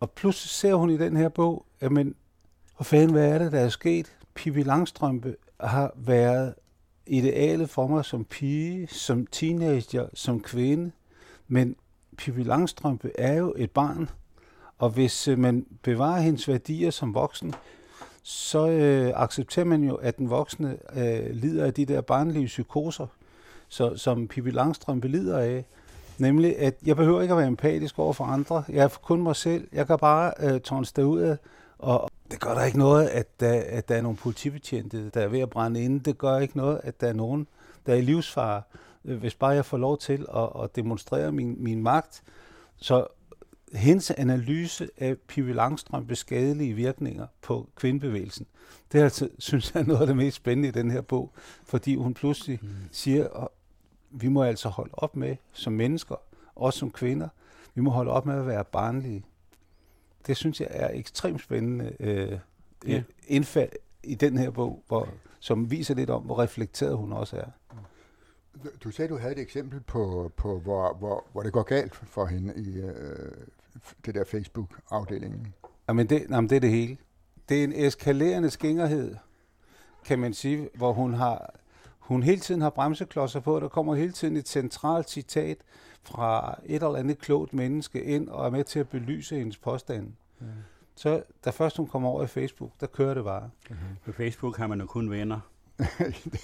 Og 0.00 0.10
pludselig 0.10 0.50
ser 0.50 0.74
hun 0.74 0.90
i 0.90 0.96
den 0.96 1.16
her 1.16 1.28
bog, 1.28 1.66
at 1.80 1.92
men, 1.92 2.14
hvor 2.76 2.84
fanden, 2.84 3.10
hvad 3.10 3.28
er 3.28 3.38
det, 3.38 3.52
der 3.52 3.60
er 3.60 3.68
sket? 3.68 4.16
Pippi 4.34 4.62
Langstrømpe 4.62 5.36
har 5.60 5.92
været 5.96 6.54
idealet 7.06 7.70
for 7.70 7.86
mig 7.86 8.04
som 8.04 8.24
pige, 8.24 8.86
som 8.86 9.26
teenager, 9.26 10.06
som 10.14 10.40
kvinde. 10.40 10.90
Men 11.48 11.76
Pippi 12.16 12.42
Langstrømpe 12.42 13.10
er 13.18 13.34
jo 13.34 13.54
et 13.56 13.70
barn, 13.70 14.08
og 14.78 14.90
hvis 14.90 15.28
øh, 15.28 15.38
man 15.38 15.66
bevarer 15.82 16.20
hendes 16.20 16.48
værdier 16.48 16.90
som 16.90 17.14
voksen, 17.14 17.54
så 18.22 18.68
øh, 18.68 19.12
accepterer 19.14 19.66
man 19.66 19.84
jo, 19.84 19.94
at 19.94 20.18
den 20.18 20.30
voksne 20.30 20.76
øh, 20.96 21.30
lider 21.30 21.64
af 21.64 21.74
de 21.74 21.84
der 21.84 22.00
barnlige 22.00 22.46
psykoser, 22.46 23.06
så, 23.68 23.96
som 23.96 24.28
Pippi 24.28 24.50
Langstrømpe 24.50 25.08
lider 25.08 25.38
af. 25.38 25.64
Nemlig, 26.18 26.58
at 26.58 26.74
jeg 26.86 26.96
behøver 26.96 27.22
ikke 27.22 27.32
at 27.32 27.38
være 27.38 27.48
empatisk 27.48 27.98
over 27.98 28.12
for 28.12 28.24
andre. 28.24 28.64
Jeg 28.68 28.84
er 28.84 28.88
kun 28.88 29.22
mig 29.22 29.36
selv. 29.36 29.68
Jeg 29.72 29.86
kan 29.86 29.98
bare 29.98 30.32
øh, 30.40 30.60
tårne 30.60 31.06
ud 31.06 31.20
af 31.20 31.36
og 31.78 32.10
det 32.30 32.40
gør 32.40 32.54
der 32.54 32.64
ikke 32.64 32.78
noget, 32.78 33.08
at 33.08 33.40
der, 33.40 33.62
at 33.66 33.88
der 33.88 33.94
er 33.94 34.02
nogle 34.02 34.16
politibetjente, 34.16 35.10
der 35.10 35.20
er 35.20 35.28
ved 35.28 35.40
at 35.40 35.50
brænde 35.50 35.82
inde. 35.82 36.00
Det 36.00 36.18
gør 36.18 36.38
ikke 36.38 36.56
noget, 36.56 36.80
at 36.82 37.00
der 37.00 37.08
er 37.08 37.12
nogen, 37.12 37.46
der 37.86 37.92
er 37.92 37.96
i 37.96 38.00
livsfare, 38.00 38.62
øh, 39.04 39.18
hvis 39.18 39.34
bare 39.34 39.50
jeg 39.50 39.64
får 39.64 39.76
lov 39.76 39.98
til 39.98 40.26
at, 40.36 40.62
at 40.62 40.76
demonstrere 40.76 41.32
min, 41.32 41.56
min 41.58 41.82
magt. 41.82 42.22
Så 42.76 43.06
hendes 43.72 44.10
analyse 44.10 44.88
af 44.98 45.16
Pippi 45.18 45.52
Langstrømpes 45.52 46.18
skadelige 46.18 46.74
virkninger 46.74 47.26
på 47.42 47.68
kvindebevægelsen, 47.76 48.46
det 48.92 49.00
er 49.00 49.04
altså, 49.04 49.28
synes 49.38 49.74
jeg, 49.74 49.84
noget 49.84 50.00
af 50.00 50.06
det 50.06 50.16
mest 50.16 50.36
spændende 50.36 50.68
i 50.68 50.72
den 50.72 50.90
her 50.90 51.00
bog, 51.00 51.32
fordi 51.64 51.94
hun 51.94 52.14
pludselig 52.14 52.58
mm. 52.62 52.68
siger, 52.92 53.28
at 53.28 53.48
vi 54.10 54.28
må 54.28 54.42
altså 54.42 54.68
holde 54.68 54.94
op 54.94 55.16
med, 55.16 55.36
som 55.52 55.72
mennesker, 55.72 56.14
også 56.54 56.78
som 56.78 56.90
kvinder, 56.90 57.28
vi 57.74 57.80
må 57.80 57.90
holde 57.90 58.10
op 58.10 58.26
med 58.26 58.34
at 58.34 58.46
være 58.46 58.64
barnlige. 58.64 59.24
Det 60.26 60.36
synes 60.36 60.60
jeg 60.60 60.68
er 60.70 60.90
ekstremt 60.92 61.42
spændende 61.42 61.96
øh, 62.00 62.38
Ja. 62.86 62.92
ja. 62.92 63.02
indfald 63.26 63.72
i 64.02 64.14
den 64.14 64.38
her 64.38 64.50
bog, 64.50 64.82
hvor, 64.88 65.08
som 65.40 65.70
viser 65.70 65.94
lidt 65.94 66.10
om, 66.10 66.22
hvor 66.22 66.38
reflekteret 66.38 66.96
hun 66.96 67.12
også 67.12 67.36
er. 67.36 67.46
Du- 68.64 68.70
Du 68.84 68.90
sagde, 68.90 69.08
du 69.08 69.18
havde 69.18 69.32
et 69.32 69.38
eksempel 69.38 69.80
på, 69.80 70.32
på 70.36 70.58
hvor, 70.58 70.94
hvor, 70.94 71.24
hvor 71.32 71.42
det 71.42 71.52
går 71.52 71.62
galt 71.62 71.94
for 71.94 72.26
hende 72.26 72.54
i 72.56 72.78
øh, 72.80 73.32
det 74.06 74.14
der 74.14 74.24
Facebook-afdelingen. 74.24 75.54
Jamen 75.88 76.06
det, 76.06 76.26
jamen 76.30 76.50
det 76.50 76.56
er 76.56 76.60
det 76.60 76.70
hele. 76.70 76.96
Det 77.48 77.60
er 77.60 77.64
en 77.64 77.72
eskalerende 77.72 78.50
skængerhed, 78.50 79.14
kan 80.04 80.18
man 80.18 80.34
sige, 80.34 80.68
hvor 80.74 80.92
hun 80.92 81.14
har 81.14 81.54
hun 82.06 82.22
hele 82.22 82.40
tiden 82.40 82.60
har 82.60 82.70
bremseklodser 82.70 83.40
på. 83.40 83.60
Der 83.60 83.68
kommer 83.68 83.94
hele 83.94 84.12
tiden 84.12 84.36
et 84.36 84.48
centralt 84.48 85.10
citat 85.10 85.58
fra 86.02 86.58
et 86.66 86.74
eller 86.74 86.96
andet 86.96 87.18
klogt 87.18 87.54
menneske 87.54 88.04
ind 88.04 88.28
og 88.28 88.46
er 88.46 88.50
med 88.50 88.64
til 88.64 88.78
at 88.78 88.88
belyse 88.88 89.38
hendes 89.38 89.56
påstande. 89.56 90.10
Ja. 90.40 90.46
Så 90.96 91.22
da 91.44 91.50
først 91.50 91.76
hun 91.76 91.86
kommer 91.86 92.08
over 92.08 92.24
i 92.24 92.26
Facebook, 92.26 92.70
der 92.80 92.86
kører 92.86 93.14
det 93.14 93.24
bare. 93.24 93.50
På 94.04 94.12
Facebook 94.12 94.56
har 94.56 94.66
man 94.66 94.80
jo 94.80 94.86
kun 94.86 95.10
venner. 95.10 95.40
det 95.78 95.84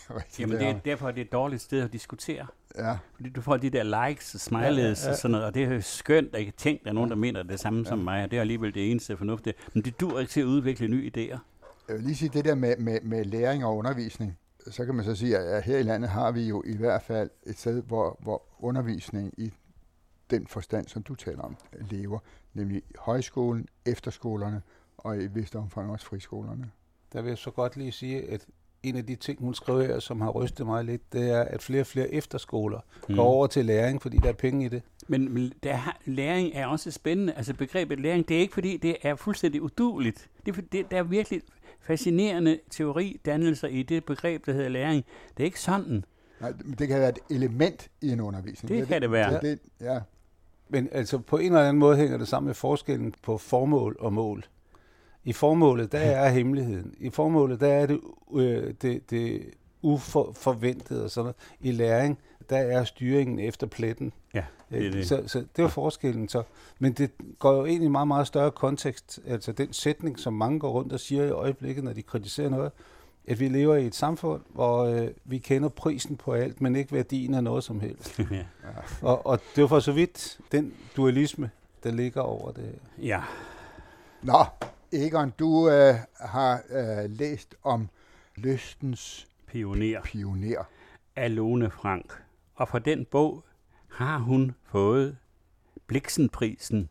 er 0.08 0.16
rigtigt. 0.16 0.40
Jamen, 0.40 0.58
det 0.58 0.66
er, 0.66 0.78
derfor 0.78 1.08
er 1.08 1.12
det 1.12 1.20
et 1.20 1.32
dårligt 1.32 1.62
sted 1.62 1.82
at 1.82 1.92
diskutere. 1.92 2.46
Ja, 2.78 2.98
Fordi 3.14 3.28
du 3.28 3.40
får 3.40 3.56
de 3.56 3.70
der 3.70 4.06
likes 4.06 4.34
og 4.34 4.40
smileys 4.40 4.76
ja, 4.76 4.82
ja, 4.82 4.88
ja. 5.04 5.10
og 5.10 5.16
sådan 5.16 5.30
noget, 5.30 5.46
og 5.46 5.54
det 5.54 5.64
er 5.64 5.74
jo 5.74 5.80
skønt, 5.80 6.34
at 6.34 6.44
jeg 6.44 6.54
tænke, 6.54 6.80
at 6.80 6.84
der 6.84 6.90
er 6.90 6.94
nogen, 6.94 7.10
der 7.10 7.16
mener 7.16 7.42
det 7.42 7.60
samme 7.60 7.78
ja. 7.78 7.84
som 7.84 7.98
mig, 7.98 8.24
og 8.24 8.30
det 8.30 8.36
er 8.36 8.40
alligevel 8.40 8.74
det 8.74 8.90
eneste 8.90 9.16
fornuftige. 9.16 9.54
Men 9.74 9.84
det 9.84 10.00
dur 10.00 10.20
ikke 10.20 10.30
til 10.30 10.40
at 10.40 10.44
udvikle 10.44 10.88
nye 10.88 11.10
idéer. 11.16 11.38
jeg 11.88 11.96
vil 11.96 12.00
lige 12.00 12.16
sige 12.16 12.28
det 12.28 12.44
der 12.44 12.54
med, 12.54 12.76
med, 12.76 13.00
med 13.02 13.24
læring 13.24 13.64
og 13.64 13.76
undervisning. 13.76 14.38
Så 14.70 14.84
kan 14.84 14.94
man 14.94 15.04
så 15.04 15.14
sige, 15.14 15.38
at 15.38 15.62
her 15.62 15.78
i 15.78 15.82
landet 15.82 16.10
har 16.10 16.32
vi 16.32 16.48
jo 16.48 16.62
i 16.66 16.76
hvert 16.76 17.02
fald 17.02 17.30
et 17.46 17.58
sted, 17.58 17.82
hvor, 17.82 18.16
hvor 18.20 18.42
undervisning 18.58 19.34
i 19.38 19.52
den 20.30 20.46
forstand, 20.46 20.88
som 20.88 21.02
du 21.02 21.14
taler 21.14 21.42
om, 21.42 21.56
lever. 21.90 22.18
Nemlig 22.54 22.82
højskolen, 22.98 23.66
efterskolerne 23.86 24.62
og 24.98 25.16
i 25.18 25.24
et 25.24 25.34
vist 25.34 25.56
omfang 25.56 25.90
også 25.90 26.06
friskolerne. 26.06 26.70
Der 27.12 27.22
vil 27.22 27.28
jeg 27.28 27.38
så 27.38 27.50
godt 27.50 27.76
lige 27.76 27.92
sige, 27.92 28.30
at 28.30 28.46
en 28.82 28.96
af 28.96 29.06
de 29.06 29.14
ting, 29.14 29.40
hun 29.40 29.54
skriver 29.54 29.82
her, 29.82 29.98
som 29.98 30.20
har 30.20 30.30
rystet 30.30 30.66
mig 30.66 30.84
lidt, 30.84 31.12
det 31.12 31.30
er, 31.30 31.40
at 31.42 31.62
flere 31.62 31.80
og 31.82 31.86
flere 31.86 32.08
efterskoler 32.14 32.80
mm. 33.08 33.14
går 33.14 33.22
over 33.24 33.46
til 33.46 33.64
læring, 33.64 34.02
fordi 34.02 34.16
der 34.16 34.28
er 34.28 34.32
penge 34.32 34.64
i 34.64 34.68
det. 34.68 34.82
Men, 35.08 35.34
men 35.34 35.52
der, 35.62 35.72
har- 35.74 36.00
læring 36.04 36.50
er 36.54 36.66
også 36.66 36.90
spændende. 36.90 37.32
Altså 37.32 37.54
begrebet 37.54 38.00
læring, 38.00 38.28
det 38.28 38.36
er 38.36 38.40
ikke 38.40 38.54
fordi, 38.54 38.76
det 38.76 38.96
er 39.02 39.14
fuldstændig 39.14 39.62
uduligt. 39.62 40.28
Det 40.46 40.48
er, 40.50 40.54
fordi, 40.54 40.68
det, 40.72 40.90
der 40.90 40.96
er 40.98 41.02
virkelig 41.02 41.42
fascinerende 41.82 42.58
teoridannelser 42.70 43.68
i 43.68 43.82
det 43.82 44.04
begreb, 44.04 44.46
der 44.46 44.52
hedder 44.52 44.68
læring. 44.68 45.04
Det 45.36 45.42
er 45.42 45.44
ikke 45.44 45.60
sådan. 45.60 46.04
Nej, 46.40 46.52
det 46.78 46.88
kan 46.88 47.00
være 47.00 47.08
et 47.08 47.18
element 47.30 47.88
i 48.00 48.10
en 48.10 48.20
undervisning. 48.20 48.78
Det 48.78 48.88
kan 48.88 49.02
det 49.02 49.12
være. 49.12 49.40
Det, 49.40 49.58
ja, 49.80 50.00
Men 50.68 50.88
altså 50.92 51.18
på 51.18 51.38
en 51.38 51.46
eller 51.46 51.60
anden 51.60 51.78
måde 51.78 51.96
hænger 51.96 52.18
det 52.18 52.28
sammen 52.28 52.46
med 52.46 52.54
forskellen 52.54 53.14
på 53.22 53.38
formål 53.38 53.96
og 54.00 54.12
mål. 54.12 54.44
I 55.24 55.32
formålet, 55.32 55.92
der 55.92 55.98
er 55.98 56.28
hemmeligheden. 56.30 56.94
I 56.98 57.10
formålet, 57.10 57.60
der 57.60 57.68
er 57.68 57.86
det, 57.86 58.00
øh, 58.34 58.74
det, 58.82 59.10
det 59.10 59.42
uforventede 59.82 61.04
og 61.04 61.10
sådan 61.10 61.24
noget. 61.24 61.36
I 61.60 61.70
læring, 61.70 62.18
der 62.50 62.56
er 62.56 62.84
styringen 62.84 63.38
efter 63.38 63.66
pletten. 63.66 64.12
Ja, 64.34 64.44
det 64.80 64.92
det. 64.92 65.08
Så, 65.08 65.22
så 65.26 65.44
det 65.56 65.62
er 65.62 65.68
forskellen 65.68 66.28
så. 66.28 66.42
Men 66.78 66.92
det 66.92 67.10
går 67.38 67.52
jo 67.52 67.66
egentlig 67.66 67.86
i 67.86 67.90
meget, 67.90 68.08
meget 68.08 68.26
større 68.26 68.50
kontekst. 68.50 69.20
Altså 69.26 69.52
den 69.52 69.72
sætning, 69.72 70.18
som 70.18 70.32
mange 70.32 70.60
går 70.60 70.70
rundt 70.70 70.92
og 70.92 71.00
siger 71.00 71.24
i 71.24 71.30
øjeblikket, 71.30 71.84
når 71.84 71.92
de 71.92 72.02
kritiserer 72.02 72.48
noget, 72.48 72.72
at 73.26 73.40
vi 73.40 73.48
lever 73.48 73.76
i 73.76 73.86
et 73.86 73.94
samfund, 73.94 74.42
hvor 74.48 74.84
øh, 74.84 75.08
vi 75.24 75.38
kender 75.38 75.68
prisen 75.68 76.16
på 76.16 76.32
alt, 76.32 76.60
men 76.60 76.76
ikke 76.76 76.92
værdien 76.92 77.34
af 77.34 77.44
noget 77.44 77.64
som 77.64 77.80
helst. 77.80 78.18
ja. 78.30 78.44
Og, 79.02 79.26
og 79.26 79.40
det 79.56 79.62
var 79.62 79.68
for 79.68 79.80
så 79.80 79.92
vidt 79.92 80.38
den 80.52 80.74
dualisme, 80.96 81.50
der 81.84 81.90
ligger 81.90 82.20
over 82.20 82.52
det. 82.52 82.74
ja. 83.02 83.22
Nå, 84.22 84.44
Egon, 84.92 85.32
du 85.38 85.68
øh, 85.68 85.94
har 86.20 86.60
øh, 86.70 87.10
læst 87.10 87.54
om 87.62 87.88
lystens 88.36 89.28
Pioner. 89.46 90.00
pioner. 90.04 90.64
af 91.16 91.36
Lone 91.36 91.70
Frank. 91.70 92.22
Og 92.54 92.68
for 92.68 92.78
den 92.78 93.04
bog 93.04 93.44
har 93.92 94.18
hun 94.18 94.54
fået 94.64 95.16
Bliksenprisen, 95.86 96.88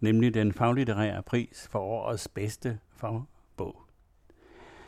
nemlig 0.00 0.34
den 0.34 0.52
faglitterære 0.52 1.22
pris 1.22 1.68
for 1.70 1.78
årets 1.78 2.28
bedste 2.28 2.78
fagbog. 2.90 3.82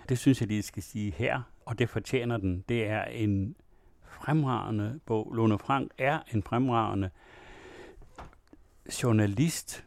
Det 0.09 0.19
synes 0.19 0.41
jeg 0.41 0.49
lige 0.49 0.63
skal 0.63 0.83
sige 0.83 1.11
her, 1.11 1.43
og 1.65 1.79
det 1.79 1.89
fortjener 1.89 2.37
den. 2.37 2.65
Det 2.69 2.87
er 2.87 3.05
en 3.05 3.57
fremragende 4.03 5.01
bog. 5.07 5.33
Lone 5.35 5.59
Frank 5.59 5.91
er 5.99 6.19
en 6.35 6.43
fremragende 6.43 7.11
journalist, 9.03 9.85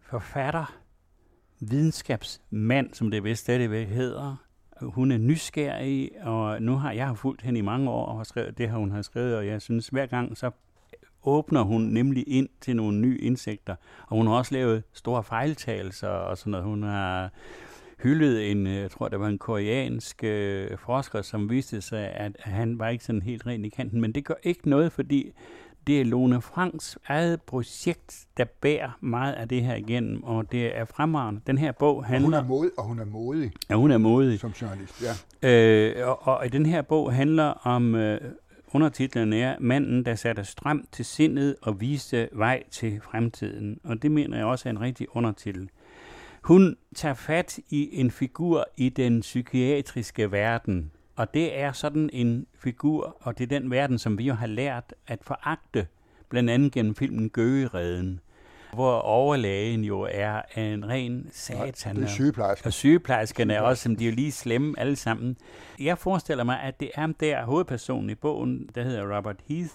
forfatter, 0.00 0.78
videnskabsmand, 1.60 2.94
som 2.94 3.10
det 3.10 3.24
vist 3.24 3.42
stadigvæk 3.42 3.88
hedder. 3.88 4.36
Hun 4.80 5.12
er 5.12 5.18
nysgerrig, 5.18 6.10
og 6.22 6.62
nu 6.62 6.76
har 6.76 6.92
jeg 6.92 7.06
har 7.06 7.14
fulgt 7.14 7.42
hende 7.42 7.58
i 7.58 7.62
mange 7.62 7.90
år 7.90 8.06
og 8.06 8.16
har 8.16 8.24
skrevet 8.24 8.58
det, 8.58 8.70
her 8.70 8.76
hun 8.76 8.90
har 8.90 9.02
skrevet, 9.02 9.36
og 9.36 9.46
jeg 9.46 9.62
synes 9.62 9.88
hver 9.88 10.06
gang, 10.06 10.38
så 10.38 10.50
åbner 11.24 11.62
hun 11.62 11.82
nemlig 11.82 12.24
ind 12.26 12.48
til 12.60 12.76
nogle 12.76 12.98
nye 12.98 13.18
indsigter. 13.18 13.74
Og 14.06 14.16
hun 14.16 14.26
har 14.26 14.34
også 14.34 14.54
lavet 14.54 14.82
store 14.92 15.22
fejltagelser 15.24 16.08
og 16.08 16.38
sådan 16.38 16.50
noget. 16.50 16.66
Hun 16.66 16.82
har 16.82 17.30
hyldet 18.02 18.50
en, 18.50 18.66
øh, 18.66 18.74
jeg 18.74 18.90
tror 18.90 19.08
det 19.08 19.20
var 19.20 19.28
en 19.28 19.38
koreansk 19.38 20.24
øh, 20.24 20.78
forsker, 20.78 21.22
som 21.22 21.50
viste 21.50 21.80
sig, 21.80 22.08
at 22.08 22.32
han 22.40 22.78
var 22.78 22.88
ikke 22.88 23.04
sådan 23.04 23.22
helt 23.22 23.46
ren 23.46 23.64
i 23.64 23.68
kanten. 23.68 24.00
Men 24.00 24.12
det 24.12 24.24
gør 24.24 24.34
ikke 24.42 24.68
noget, 24.70 24.92
fordi 24.92 25.32
det 25.86 26.00
er 26.00 26.04
Lone 26.04 26.40
Franks 26.42 26.98
eget 27.06 27.42
projekt, 27.42 28.26
der 28.36 28.44
bærer 28.60 28.90
meget 29.00 29.32
af 29.32 29.48
det 29.48 29.62
her 29.62 29.74
igennem, 29.74 30.22
og 30.24 30.52
det 30.52 30.78
er 30.78 30.84
fremragende. 30.84 31.40
Den 31.46 31.58
her 31.58 31.72
bog 31.72 31.88
Og 31.96 32.04
hun 32.04 32.04
handler... 32.04 32.38
er, 32.38 32.44
mod, 32.44 32.70
og 32.78 32.84
hun 32.84 32.98
er 32.98 33.04
modig 33.04 33.52
Ja, 33.70 33.74
hun 33.74 33.90
er 33.90 33.98
modig. 33.98 34.40
som 34.40 34.50
journalist. 34.50 35.02
Ja. 35.42 35.48
Øh, 35.50 36.08
og, 36.08 36.26
og 36.26 36.46
i 36.46 36.48
den 36.48 36.66
her 36.66 36.82
bog 36.82 37.12
handler 37.12 37.44
om, 37.44 37.94
øh, 37.94 38.20
undertitlen 38.74 39.32
er 39.32 39.56
Manden, 39.60 40.04
der 40.04 40.14
satte 40.14 40.44
strøm 40.44 40.86
til 40.92 41.04
sindet 41.04 41.56
og 41.62 41.80
viste 41.80 42.28
vej 42.32 42.62
til 42.70 43.00
fremtiden. 43.00 43.80
Og 43.84 44.02
det 44.02 44.10
mener 44.10 44.36
jeg 44.36 44.46
også 44.46 44.68
er 44.68 44.70
en 44.70 44.80
rigtig 44.80 45.16
undertitel. 45.16 45.70
Hun 46.42 46.76
tager 46.94 47.14
fat 47.14 47.58
i 47.70 47.88
en 47.92 48.10
figur 48.10 48.64
i 48.76 48.88
den 48.88 49.20
psykiatriske 49.20 50.32
verden, 50.32 50.90
og 51.16 51.34
det 51.34 51.58
er 51.58 51.72
sådan 51.72 52.10
en 52.12 52.46
figur, 52.54 53.16
og 53.20 53.38
det 53.38 53.44
er 53.44 53.60
den 53.60 53.70
verden, 53.70 53.98
som 53.98 54.18
vi 54.18 54.24
jo 54.24 54.34
har 54.34 54.46
lært 54.46 54.94
at 55.06 55.18
foragte, 55.22 55.86
blandt 56.28 56.50
andet 56.50 56.72
gennem 56.72 56.94
filmen 56.94 57.30
Gøgereden 57.30 58.20
hvor 58.72 58.98
overlægen 58.98 59.84
jo 59.84 60.08
er 60.10 60.42
en 60.56 60.88
ren 60.88 61.30
satan. 61.32 61.96
Det 61.96 62.04
er 62.04 62.08
sygeplejersken. 62.08 62.66
Og 62.66 62.72
sygeplejerskerne 62.72 63.54
er 63.54 63.60
også, 63.60 63.82
som 63.82 63.96
de 63.96 64.04
er 64.04 64.10
jo 64.10 64.14
lige 64.14 64.32
slemme 64.32 64.74
alle 64.78 64.96
sammen. 64.96 65.36
Jeg 65.78 65.98
forestiller 65.98 66.44
mig, 66.44 66.60
at 66.60 66.80
det 66.80 66.90
er 66.94 67.06
der 67.06 67.44
hovedpersonen 67.44 68.10
i 68.10 68.14
bogen, 68.14 68.68
der 68.74 68.82
hedder 68.82 69.16
Robert 69.16 69.36
Heath, 69.48 69.74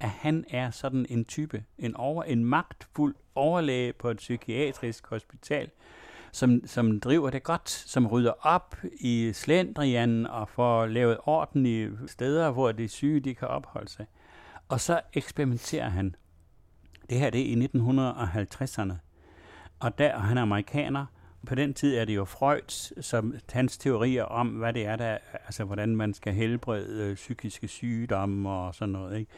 at 0.00 0.08
han 0.08 0.44
er 0.50 0.70
sådan 0.70 1.06
en 1.08 1.24
type, 1.24 1.64
en, 1.78 1.96
over, 1.96 2.22
en 2.22 2.44
magtfuld 2.44 3.14
overlæge 3.34 3.92
på 3.92 4.10
et 4.10 4.16
psykiatrisk 4.16 5.06
hospital, 5.06 5.70
som, 6.32 6.60
som 6.66 7.00
driver 7.00 7.30
det 7.30 7.42
godt, 7.42 7.70
som 7.70 8.06
rydder 8.06 8.32
op 8.46 8.76
i 9.00 9.30
slendrian 9.34 10.26
og 10.26 10.48
får 10.48 10.86
lavet 10.86 11.18
ordentlige 11.24 11.90
steder, 12.06 12.50
hvor 12.50 12.72
de 12.72 12.88
syge 12.88 13.20
de 13.20 13.34
kan 13.34 13.48
opholde 13.48 13.88
sig. 13.88 14.06
Og 14.68 14.80
så 14.80 15.00
eksperimenterer 15.12 15.88
han 15.88 16.14
det 17.10 17.18
her 17.18 17.30
det 17.30 17.40
er 17.40 17.56
i 17.56 17.66
1950'erne. 17.74 18.94
Og 19.80 19.98
der, 19.98 20.18
han 20.18 20.38
er 20.38 20.42
amerikaner, 20.42 21.06
på 21.46 21.54
den 21.54 21.74
tid 21.74 21.96
er 21.96 22.04
det 22.04 22.16
jo 22.16 22.24
Freud, 22.24 22.94
som 23.02 23.34
hans 23.52 23.78
teorier 23.78 24.24
om, 24.24 24.48
hvad 24.48 24.72
det 24.72 24.86
er, 24.86 24.96
der, 24.96 25.18
altså 25.32 25.64
hvordan 25.64 25.96
man 25.96 26.14
skal 26.14 26.32
helbrede 26.32 27.04
øh, 27.04 27.14
psykiske 27.14 27.68
sygdomme 27.68 28.50
og 28.50 28.74
sådan 28.74 28.92
noget. 28.92 29.18
Ikke? 29.18 29.30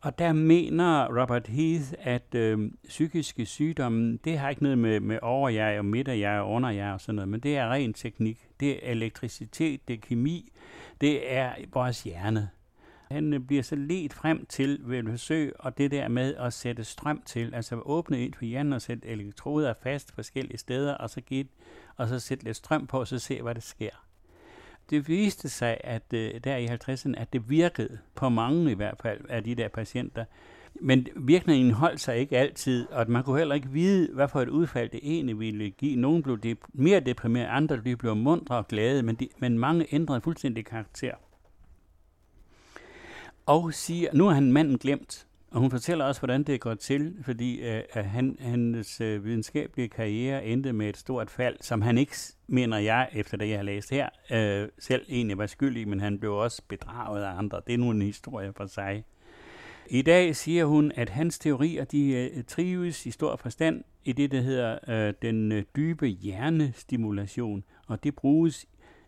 Og 0.00 0.18
der 0.18 0.32
mener 0.32 1.20
Robert 1.20 1.46
Heath, 1.46 1.92
at 1.98 2.34
øh, 2.34 2.70
psykiske 2.88 3.46
sygdomme, 3.46 4.18
det 4.24 4.38
har 4.38 4.50
ikke 4.50 4.62
noget 4.62 4.78
med, 4.78 5.00
med 5.00 5.18
overjeg 5.22 5.78
og 5.78 5.84
midterjeg 5.84 6.40
og 6.40 6.50
underjeg 6.50 6.92
og 6.92 7.00
sådan 7.00 7.14
noget, 7.14 7.28
men 7.28 7.40
det 7.40 7.56
er 7.56 7.72
ren 7.72 7.94
teknik. 7.94 8.48
Det 8.60 8.70
er 8.70 8.90
elektricitet, 8.90 9.88
det 9.88 9.94
er 9.94 10.00
kemi, 10.00 10.52
det 11.00 11.32
er 11.32 11.52
vores 11.72 12.02
hjerne. 12.02 12.48
Han 13.12 13.32
øh, 13.32 13.40
bliver 13.40 13.62
så 13.62 13.76
let 13.76 14.12
frem 14.12 14.46
til 14.46 14.80
ved 14.84 14.98
et 14.98 15.08
forsøg, 15.08 15.52
og 15.58 15.78
det 15.78 15.90
der 15.90 16.08
med 16.08 16.34
at 16.34 16.52
sætte 16.52 16.84
strøm 16.84 17.22
til, 17.26 17.54
altså 17.54 17.80
åbne 17.84 18.24
ind 18.24 18.34
for 18.34 18.44
hjernen 18.44 18.72
og 18.72 18.82
sætte 18.82 19.08
elektroder 19.08 19.74
fast 19.82 20.14
forskellige 20.14 20.58
steder, 20.58 20.94
og 20.94 21.10
så, 21.10 21.20
give, 21.20 21.44
og 21.96 22.08
så 22.08 22.18
sætte 22.18 22.44
lidt 22.44 22.56
strøm 22.56 22.86
på, 22.86 23.00
og 23.00 23.08
så 23.08 23.18
se, 23.18 23.42
hvad 23.42 23.54
der 23.54 23.60
sker. 23.60 23.90
Det 24.90 25.08
viste 25.08 25.48
sig, 25.48 25.76
at 25.84 26.12
øh, 26.14 26.40
der 26.44 26.56
i 26.56 26.66
50'erne, 26.66 27.20
at 27.20 27.32
det 27.32 27.50
virkede 27.50 27.98
på 28.14 28.28
mange 28.28 28.70
i 28.70 28.74
hvert 28.74 28.98
fald 29.02 29.20
af 29.28 29.44
de 29.44 29.54
der 29.54 29.68
patienter. 29.68 30.24
Men 30.74 31.06
virkningen 31.16 31.70
holdt 31.70 32.00
sig 32.00 32.18
ikke 32.18 32.38
altid, 32.38 32.88
og 32.90 33.10
man 33.10 33.24
kunne 33.24 33.38
heller 33.38 33.54
ikke 33.54 33.70
vide, 33.70 34.14
hvad 34.14 34.28
for 34.28 34.40
et 34.40 34.48
udfald 34.48 34.90
det 34.90 35.00
egentlig 35.02 35.38
ville 35.38 35.70
give. 35.70 35.96
Nogle 35.96 36.22
blev 36.22 36.38
de 36.38 36.56
mere 36.72 37.00
deprimeret, 37.00 37.46
andre 37.46 37.76
de 37.76 37.96
blev 37.96 38.16
mundre 38.16 38.56
og 38.56 38.68
glade, 38.68 39.02
men, 39.02 39.14
de, 39.14 39.28
men 39.38 39.58
mange 39.58 39.86
ændrede 39.94 40.20
fuldstændig 40.20 40.64
karakter 40.64 41.14
og 43.46 43.74
siger, 43.74 44.10
nu 44.12 44.28
er 44.28 44.32
han 44.32 44.52
manden 44.52 44.78
glemt, 44.78 45.26
og 45.50 45.60
hun 45.60 45.70
fortæller 45.70 46.04
også, 46.04 46.20
hvordan 46.20 46.42
det 46.42 46.60
går 46.60 46.74
til, 46.74 47.16
fordi 47.22 47.60
øh, 47.60 47.82
at 47.92 48.04
han, 48.04 48.36
hans 48.40 49.00
øh, 49.00 49.24
videnskabelige 49.24 49.88
karriere 49.88 50.44
endte 50.44 50.72
med 50.72 50.88
et 50.88 50.96
stort 50.96 51.30
fald, 51.30 51.56
som 51.60 51.82
han 51.82 51.98
ikke, 51.98 52.16
mener 52.46 52.78
jeg, 52.78 53.08
efter 53.12 53.36
det 53.36 53.48
jeg 53.48 53.58
har 53.58 53.62
læst 53.62 53.90
her, 53.90 54.08
øh, 54.30 54.68
selv 54.78 55.06
egentlig 55.08 55.38
var 55.38 55.46
skyldig, 55.46 55.88
men 55.88 56.00
han 56.00 56.18
blev 56.18 56.34
også 56.34 56.62
bedraget 56.68 57.22
af 57.22 57.38
andre. 57.38 57.60
Det 57.66 57.74
er 57.74 57.78
nu 57.78 57.90
en 57.90 58.02
historie 58.02 58.52
for 58.56 58.66
sig. 58.66 59.04
I 59.86 60.02
dag 60.02 60.36
siger 60.36 60.64
hun, 60.64 60.92
at 60.94 61.08
hans 61.08 61.38
teorier 61.38 61.84
de 61.84 62.12
øh, 62.12 62.44
trives 62.44 63.06
i 63.06 63.10
stor 63.10 63.36
forstand 63.36 63.84
i 64.04 64.12
det, 64.12 64.30
der 64.30 64.40
hedder 64.40 64.78
øh, 64.88 65.14
den 65.22 65.52
øh, 65.52 65.64
dybe 65.76 66.06
hjernestimulation, 66.06 67.64
og 67.86 68.04
det 68.04 68.14
bruges 68.14 68.66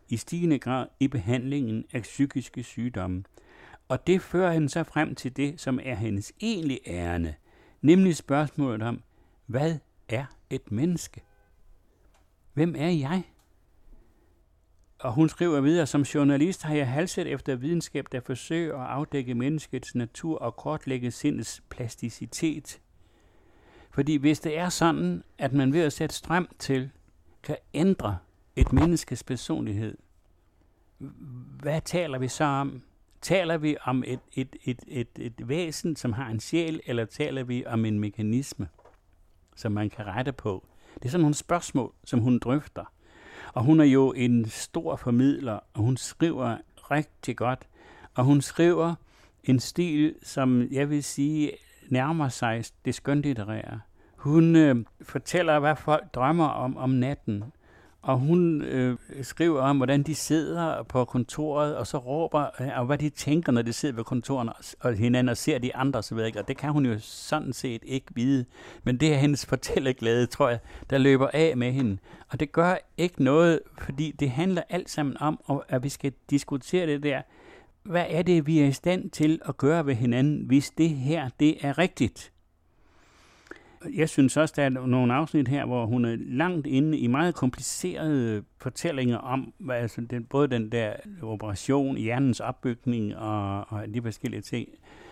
i 0.08 0.16
stigende 0.16 0.58
grad 0.58 0.86
i 1.00 1.08
behandlingen 1.08 1.84
af 1.92 2.02
psykiske 2.02 2.62
sygdomme. 2.62 3.24
Og 3.88 4.06
det 4.06 4.22
fører 4.22 4.52
hende 4.52 4.68
så 4.68 4.82
frem 4.84 5.14
til 5.14 5.36
det, 5.36 5.60
som 5.60 5.80
er 5.82 5.94
hendes 5.94 6.32
egentlige 6.40 6.80
ærne, 6.86 7.34
nemlig 7.82 8.16
spørgsmålet 8.16 8.82
om, 8.82 9.02
hvad 9.46 9.78
er 10.08 10.24
et 10.50 10.72
menneske? 10.72 11.22
Hvem 12.52 12.74
er 12.78 12.88
jeg? 12.88 13.22
Og 14.98 15.12
hun 15.12 15.28
skriver 15.28 15.60
videre, 15.60 15.86
som 15.86 16.02
journalist 16.02 16.62
har 16.62 16.74
jeg 16.74 16.88
halset 16.88 17.26
efter 17.26 17.56
videnskab, 17.56 18.06
der 18.12 18.20
forsøger 18.20 18.78
at 18.78 18.90
afdække 18.90 19.34
menneskets 19.34 19.94
natur 19.94 20.38
og 20.38 20.56
kortlægge 20.56 21.10
sindets 21.10 21.62
plasticitet. 21.68 22.80
Fordi 23.90 24.16
hvis 24.16 24.40
det 24.40 24.58
er 24.58 24.68
sådan, 24.68 25.22
at 25.38 25.52
man 25.52 25.72
ved 25.72 25.80
at 25.80 25.92
sætte 25.92 26.14
strøm 26.14 26.48
til, 26.58 26.90
kan 27.42 27.56
ændre 27.74 28.18
et 28.56 28.72
menneskes 28.72 29.22
personlighed, 29.24 29.98
hvad 31.60 31.80
taler 31.80 32.18
vi 32.18 32.28
så 32.28 32.44
om? 32.44 32.82
Taler 33.24 33.56
vi 33.56 33.76
om 33.84 34.04
et, 34.06 34.20
et, 34.34 34.56
et, 34.64 34.78
et, 34.88 35.08
et 35.18 35.48
væsen, 35.48 35.96
som 35.96 36.12
har 36.12 36.28
en 36.28 36.40
sjæl, 36.40 36.80
eller 36.86 37.04
taler 37.04 37.44
vi 37.44 37.66
om 37.66 37.84
en 37.84 37.98
mekanisme, 37.98 38.68
som 39.56 39.72
man 39.72 39.90
kan 39.90 40.06
rette 40.06 40.32
på? 40.32 40.66
Det 40.94 41.04
er 41.04 41.08
sådan 41.08 41.20
nogle 41.20 41.34
spørgsmål, 41.34 41.92
som 42.04 42.20
hun 42.20 42.38
drøfter. 42.38 42.92
Og 43.52 43.64
hun 43.64 43.80
er 43.80 43.84
jo 43.84 44.12
en 44.12 44.48
stor 44.48 44.96
formidler, 44.96 45.58
og 45.74 45.82
hun 45.82 45.96
skriver 45.96 46.56
rigtig 46.90 47.36
godt. 47.36 47.68
Og 48.14 48.24
hun 48.24 48.40
skriver 48.40 48.94
en 49.44 49.60
stil, 49.60 50.14
som 50.22 50.68
jeg 50.70 50.90
vil 50.90 51.04
sige 51.04 51.52
nærmer 51.88 52.28
sig 52.28 52.64
det 52.84 52.94
skønlitterære. 52.94 53.80
Hun 54.16 54.56
øh, 54.56 54.84
fortæller, 55.02 55.58
hvad 55.58 55.76
folk 55.76 56.14
drømmer 56.14 56.48
om 56.48 56.76
om 56.76 56.90
natten 56.90 57.44
og 58.04 58.18
hun 58.18 58.62
øh, 58.62 58.96
skriver 59.22 59.60
om, 59.60 59.76
hvordan 59.76 60.02
de 60.02 60.14
sidder 60.14 60.82
på 60.82 61.04
kontoret, 61.04 61.76
og 61.76 61.86
så 61.86 61.98
råber, 61.98 62.46
øh, 62.60 62.68
og 62.76 62.86
hvad 62.86 62.98
de 62.98 63.08
tænker, 63.08 63.52
når 63.52 63.62
de 63.62 63.72
sidder 63.72 63.94
ved 63.94 64.04
kontoret 64.04 64.52
og 64.80 64.94
hinanden 64.94 65.28
og 65.28 65.36
ser 65.36 65.58
de 65.58 65.76
andre, 65.76 66.02
så 66.02 66.14
ved 66.14 66.22
jeg 66.22 66.26
ikke. 66.26 66.40
Og 66.40 66.48
det 66.48 66.56
kan 66.56 66.72
hun 66.72 66.86
jo 66.86 66.98
sådan 66.98 67.52
set 67.52 67.82
ikke 67.86 68.06
vide. 68.14 68.44
Men 68.84 68.96
det 68.96 69.14
er 69.14 69.16
hendes 69.16 69.46
fortælleglæde, 69.52 70.26
tror 70.26 70.48
jeg, 70.48 70.58
der 70.90 70.98
løber 70.98 71.28
af 71.32 71.56
med 71.56 71.72
hende. 71.72 71.98
Og 72.28 72.40
det 72.40 72.52
gør 72.52 72.76
ikke 72.96 73.24
noget, 73.24 73.60
fordi 73.78 74.10
det 74.10 74.30
handler 74.30 74.62
alt 74.68 74.90
sammen 74.90 75.16
om, 75.20 75.62
at 75.68 75.82
vi 75.82 75.88
skal 75.88 76.12
diskutere 76.30 76.86
det 76.86 77.02
der. 77.02 77.22
Hvad 77.82 78.04
er 78.08 78.22
det, 78.22 78.46
vi 78.46 78.60
er 78.60 78.66
i 78.66 78.72
stand 78.72 79.10
til 79.10 79.40
at 79.48 79.56
gøre 79.56 79.86
ved 79.86 79.94
hinanden, 79.94 80.46
hvis 80.46 80.70
det 80.70 80.90
her, 80.90 81.28
det 81.40 81.56
er 81.66 81.78
rigtigt? 81.78 82.33
Jeg 83.94 84.08
synes 84.08 84.36
også, 84.36 84.54
der 84.56 84.62
er 84.62 84.68
nogle 84.68 85.14
afsnit 85.14 85.48
her, 85.48 85.66
hvor 85.66 85.86
hun 85.86 86.04
er 86.04 86.16
langt 86.18 86.66
inde 86.66 86.98
i 86.98 87.06
meget 87.06 87.34
komplicerede 87.34 88.44
fortællinger 88.58 89.18
om, 89.18 89.52
hvad, 89.58 89.76
altså 89.76 90.00
den, 90.00 90.24
både 90.24 90.48
den 90.48 90.72
der 90.72 90.92
operation, 91.22 91.96
hjernens 91.96 92.40
opbygning 92.40 93.16
og, 93.16 93.72
og 93.72 93.94
de 93.94 94.02
forskellige 94.02 94.42
ting. 94.42 94.68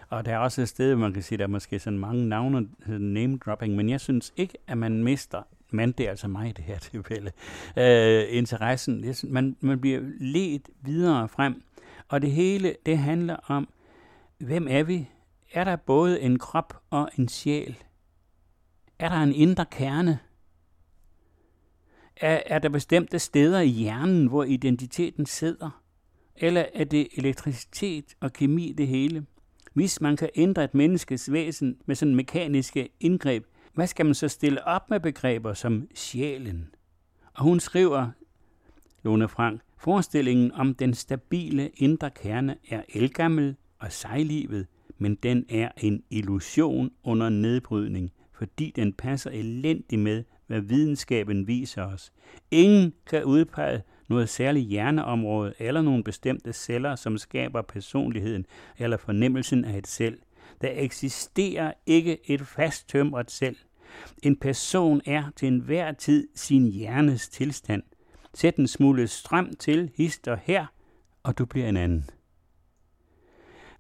Og 0.09 0.25
der 0.25 0.33
er 0.33 0.39
også 0.39 0.63
et 0.63 0.69
sted, 0.69 0.95
hvor 0.95 1.03
man 1.03 1.13
kan 1.13 1.23
sige, 1.23 1.39
der 1.39 1.45
er 1.45 1.49
måske 1.49 1.79
sådan 1.79 1.99
mange 1.99 2.29
navne, 2.29 2.69
name 2.87 3.39
dropping, 3.39 3.77
men 3.77 3.89
jeg 3.91 4.01
synes 4.01 4.33
ikke, 4.37 4.55
at 4.67 4.79
man 4.79 5.05
mister 5.05 5.43
men 5.73 5.93
det 5.93 6.07
er 6.07 6.11
altså 6.11 6.29
mig 6.29 6.49
i 6.49 6.53
det 6.53 6.65
her 6.65 6.79
tilfælde, 6.91 7.31
øh, 7.77 8.25
interessen. 8.29 9.03
Det, 9.03 9.25
man, 9.25 9.57
man 9.61 9.81
bliver 9.81 10.01
ledt 10.21 10.71
videre 10.83 11.29
frem, 11.29 11.63
og 12.09 12.23
det 12.23 12.31
hele, 12.31 12.75
det 12.87 12.99
handler 12.99 13.37
om, 13.47 13.69
hvem 14.39 14.67
er 14.71 14.83
vi? 14.83 15.09
Er 15.53 15.65
der 15.65 15.77
både 15.77 16.21
en 16.21 16.39
krop 16.39 16.83
og 16.91 17.11
en 17.19 17.29
sjæl? 17.29 17.77
Er 19.03 19.09
der 19.09 19.17
en 19.17 19.33
indre 19.33 19.67
kerne? 19.71 20.19
Er, 22.17 22.43
er 22.47 22.59
der 22.59 22.69
bestemte 22.69 23.19
steder 23.19 23.61
i 23.61 23.69
hjernen, 23.69 24.27
hvor 24.27 24.45
identiteten 24.45 25.27
sidder? 25.27 25.83
Eller 26.37 26.65
er 26.75 26.85
det 26.85 27.09
elektricitet 27.17 28.05
og 28.21 28.33
kemi 28.33 28.75
det 28.79 28.87
hele? 28.87 29.27
Hvis 29.73 30.01
man 30.01 30.17
kan 30.17 30.29
ændre 30.35 30.65
et 30.65 30.75
menneskes 30.75 31.33
væsen 31.33 31.77
med 31.87 31.95
sådan 31.95 32.15
mekaniske 32.15 32.89
indgreb, 33.01 33.47
hvad 33.75 33.87
skal 33.87 34.07
man 34.07 34.15
så 34.15 34.29
stille 34.29 34.65
op 34.65 34.91
med 34.91 35.01
begreber 35.01 35.55
som 35.55 35.89
sjælen? 35.95 36.75
Og 37.35 37.43
hun 37.43 37.61
skriver, 37.61 38.11
Lone 39.03 39.29
Frank, 39.29 39.61
forestillingen 39.79 40.53
om 40.53 40.75
den 40.75 40.95
stabile 40.95 41.71
indre 41.77 42.11
kerne 42.11 42.57
er 42.69 42.83
elgammel 42.89 43.57
og 43.79 43.93
sejlivet, 43.93 44.67
men 44.99 45.15
den 45.15 45.47
er 45.49 45.69
en 45.77 46.03
illusion 46.11 46.91
under 47.03 47.29
nedbrydning 47.29 48.13
fordi 48.43 48.73
den 48.77 48.93
passer 48.93 49.31
elendigt 49.31 50.03
med, 50.03 50.25
hvad 50.47 50.61
videnskaben 50.61 51.47
viser 51.47 51.83
os. 51.83 52.13
Ingen 52.51 52.93
kan 53.07 53.25
udpege 53.25 53.83
noget 54.09 54.29
særligt 54.29 54.67
hjerneområde 54.67 55.55
eller 55.59 55.83
nogle 55.83 56.05
bestemte 56.05 56.53
celler, 56.53 56.97
som 56.97 57.19
skaber 57.19 57.63
personligheden 57.63 58.47
eller 58.79 58.97
fornemmelsen 58.97 59.65
af 59.65 59.79
et 59.79 59.87
selv. 59.87 60.19
Der 60.61 60.69
eksisterer 60.73 61.73
ikke 61.87 62.31
et 62.31 62.41
fasttømret 62.41 63.31
selv. 63.31 63.57
En 64.23 64.37
person 64.37 65.01
er 65.07 65.25
til 65.37 65.49
enhver 65.49 65.93
tid 65.93 66.29
sin 66.35 66.67
hjernes 66.67 67.29
tilstand. 67.29 67.83
Sæt 68.35 68.57
en 68.57 68.69
smule 68.69 69.07
strøm 69.09 69.53
til, 69.59 69.91
hist 69.95 70.29
og 70.29 70.39
her, 70.39 70.67
og 71.23 71.39
du 71.39 71.45
bliver 71.47 71.69
en 71.69 71.77
anden. 71.77 72.11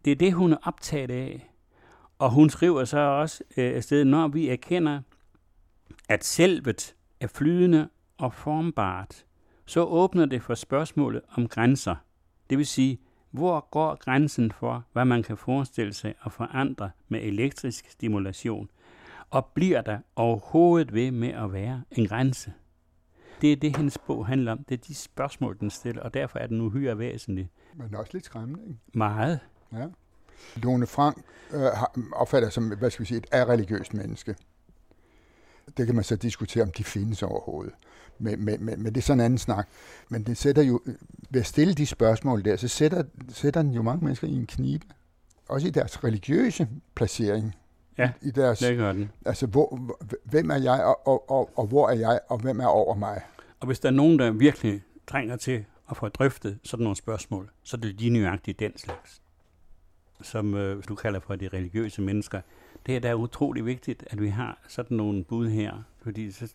Det 0.05 0.11
er 0.11 0.17
det, 0.17 0.33
hun 0.33 0.53
er 0.53 0.59
optaget 0.63 1.11
af. 1.11 1.52
Og 2.23 2.31
hun 2.31 2.51
skriver 2.51 2.85
så 2.85 2.99
også 2.99 3.45
øh, 3.57 3.77
afsted, 3.77 4.05
når 4.05 4.29
vi 4.29 4.49
erkender, 4.49 5.01
at 6.09 6.25
selvet 6.25 6.95
er 7.21 7.27
flydende 7.27 7.89
og 8.19 8.35
formbart, 8.35 9.25
så 9.67 9.85
åbner 9.85 10.27
det 10.27 10.43
for 10.43 10.55
spørgsmålet 10.55 11.23
om 11.37 11.49
grænser. 11.49 11.97
Det 12.51 12.59
vil 12.59 12.67
sige, 12.67 12.99
hvor 13.31 13.69
går 13.71 13.95
grænsen 13.95 14.53
for, 14.53 14.85
hvad 14.93 15.05
man 15.05 15.23
kan 15.23 15.37
forestille 15.37 15.93
sig 15.93 16.15
at 16.25 16.33
forandre 16.33 16.91
med 17.09 17.21
elektrisk 17.23 17.91
stimulation? 17.91 18.71
Og 19.31 19.47
bliver 19.47 19.83
der 19.83 19.99
overhovedet 20.17 20.95
ved 20.95 21.11
med 21.11 21.29
at 21.29 21.53
være 21.53 21.83
en 21.91 22.07
grænse? 22.07 22.53
Det 23.41 23.53
er 23.53 23.57
det, 23.57 23.77
hendes 23.77 23.99
bog 23.99 24.27
handler 24.27 24.53
om. 24.53 24.65
Det 24.65 24.75
er 24.75 24.83
de 24.89 24.95
spørgsmål, 24.95 25.57
den 25.61 25.71
stiller, 25.71 26.03
og 26.03 26.15
derfor 26.15 26.39
er 26.39 26.47
den 26.47 26.61
uhyre 26.61 26.99
væsentlig. 26.99 27.51
Men 27.75 27.95
også 27.95 28.11
lidt 28.13 28.25
skræmmende, 28.25 28.63
ikke? 28.69 28.81
Meget. 28.95 29.41
Ja. 29.73 29.87
Lone 30.57 30.87
Frank 30.87 31.23
øh, 31.53 31.83
opfatter 32.13 32.51
som, 32.51 32.69
hvad 32.69 32.91
skal 32.91 33.03
vi 33.03 33.07
sige, 33.07 33.19
et 33.19 33.27
religiøst 33.33 33.95
menneske. 33.95 34.37
Det 35.77 35.87
kan 35.87 35.95
man 35.95 36.05
så 36.05 36.17
diskutere, 36.17 36.63
om 36.63 36.71
de 36.71 36.85
findes 36.85 37.23
overhovedet. 37.23 37.73
Men, 38.19 38.45
men, 38.45 38.65
men, 38.65 38.83
men 38.83 38.95
det 38.95 39.01
er 39.01 39.03
sådan 39.03 39.21
en 39.21 39.25
anden 39.25 39.39
snak. 39.39 39.69
Men 40.09 40.23
det 40.23 40.37
sætter 40.37 40.63
jo, 40.63 40.81
ved 41.31 41.41
at 41.41 41.47
stille 41.47 41.75
de 41.75 41.87
spørgsmål 41.87 42.45
der, 42.45 42.57
så 42.57 42.69
sætter, 42.69 43.03
sætter 43.29 43.63
den 43.63 43.71
jo 43.71 43.83
mange 43.83 44.05
mennesker 44.05 44.27
i 44.27 44.33
en 44.33 44.47
knibe. 44.47 44.87
Også 45.49 45.67
i 45.69 45.71
deres 45.71 46.05
religiøse 46.05 46.69
placering. 46.95 47.55
Ja, 47.99 48.13
I 48.21 48.31
deres, 48.31 48.59
det 48.59 48.77
gør 48.77 48.93
den. 48.93 49.11
Altså, 49.27 49.47
hvor, 49.47 49.97
hvem 50.25 50.51
er 50.51 50.57
jeg, 50.57 50.85
og, 50.85 51.07
og, 51.07 51.31
og, 51.31 51.51
og 51.59 51.67
hvor 51.67 51.89
er 51.89 51.95
jeg, 51.95 52.21
og 52.29 52.39
hvem 52.39 52.61
er 52.61 52.67
over 52.67 52.95
mig? 52.95 53.23
Og 53.61 53.67
hvis 53.67 53.81
der 53.81 53.89
er 53.89 53.93
nogen, 53.93 54.19
der 54.19 54.31
virkelig 54.31 54.83
trænger 55.07 55.37
til 55.37 55.65
at 55.91 55.97
få 55.97 56.09
drøftet 56.09 56.59
sådan 56.65 56.83
nogle 56.83 56.97
spørgsmål, 56.97 57.51
så 57.63 57.77
er 57.77 57.81
det 57.81 58.01
lige 58.01 58.11
nøjagtigt 58.11 58.59
den 58.59 58.79
slags, 58.79 59.22
som 60.23 60.55
øh, 60.55 60.83
du 60.89 60.95
kalder 60.95 61.21
for 61.21 61.37
de 61.37 61.49
religiøse 61.49 62.03
mennesker. 62.03 62.41
Det 62.87 62.97
er 62.97 63.01
da 63.01 63.15
utrolig 63.15 63.67
vigtigt, 63.67 64.05
at 64.11 64.23
vi 64.23 64.29
har 64.29 64.61
sådan 64.69 64.97
nogle 64.97 65.25
bud 65.25 65.49
her, 65.49 65.83
fordi 66.03 66.31
så, 66.31 66.55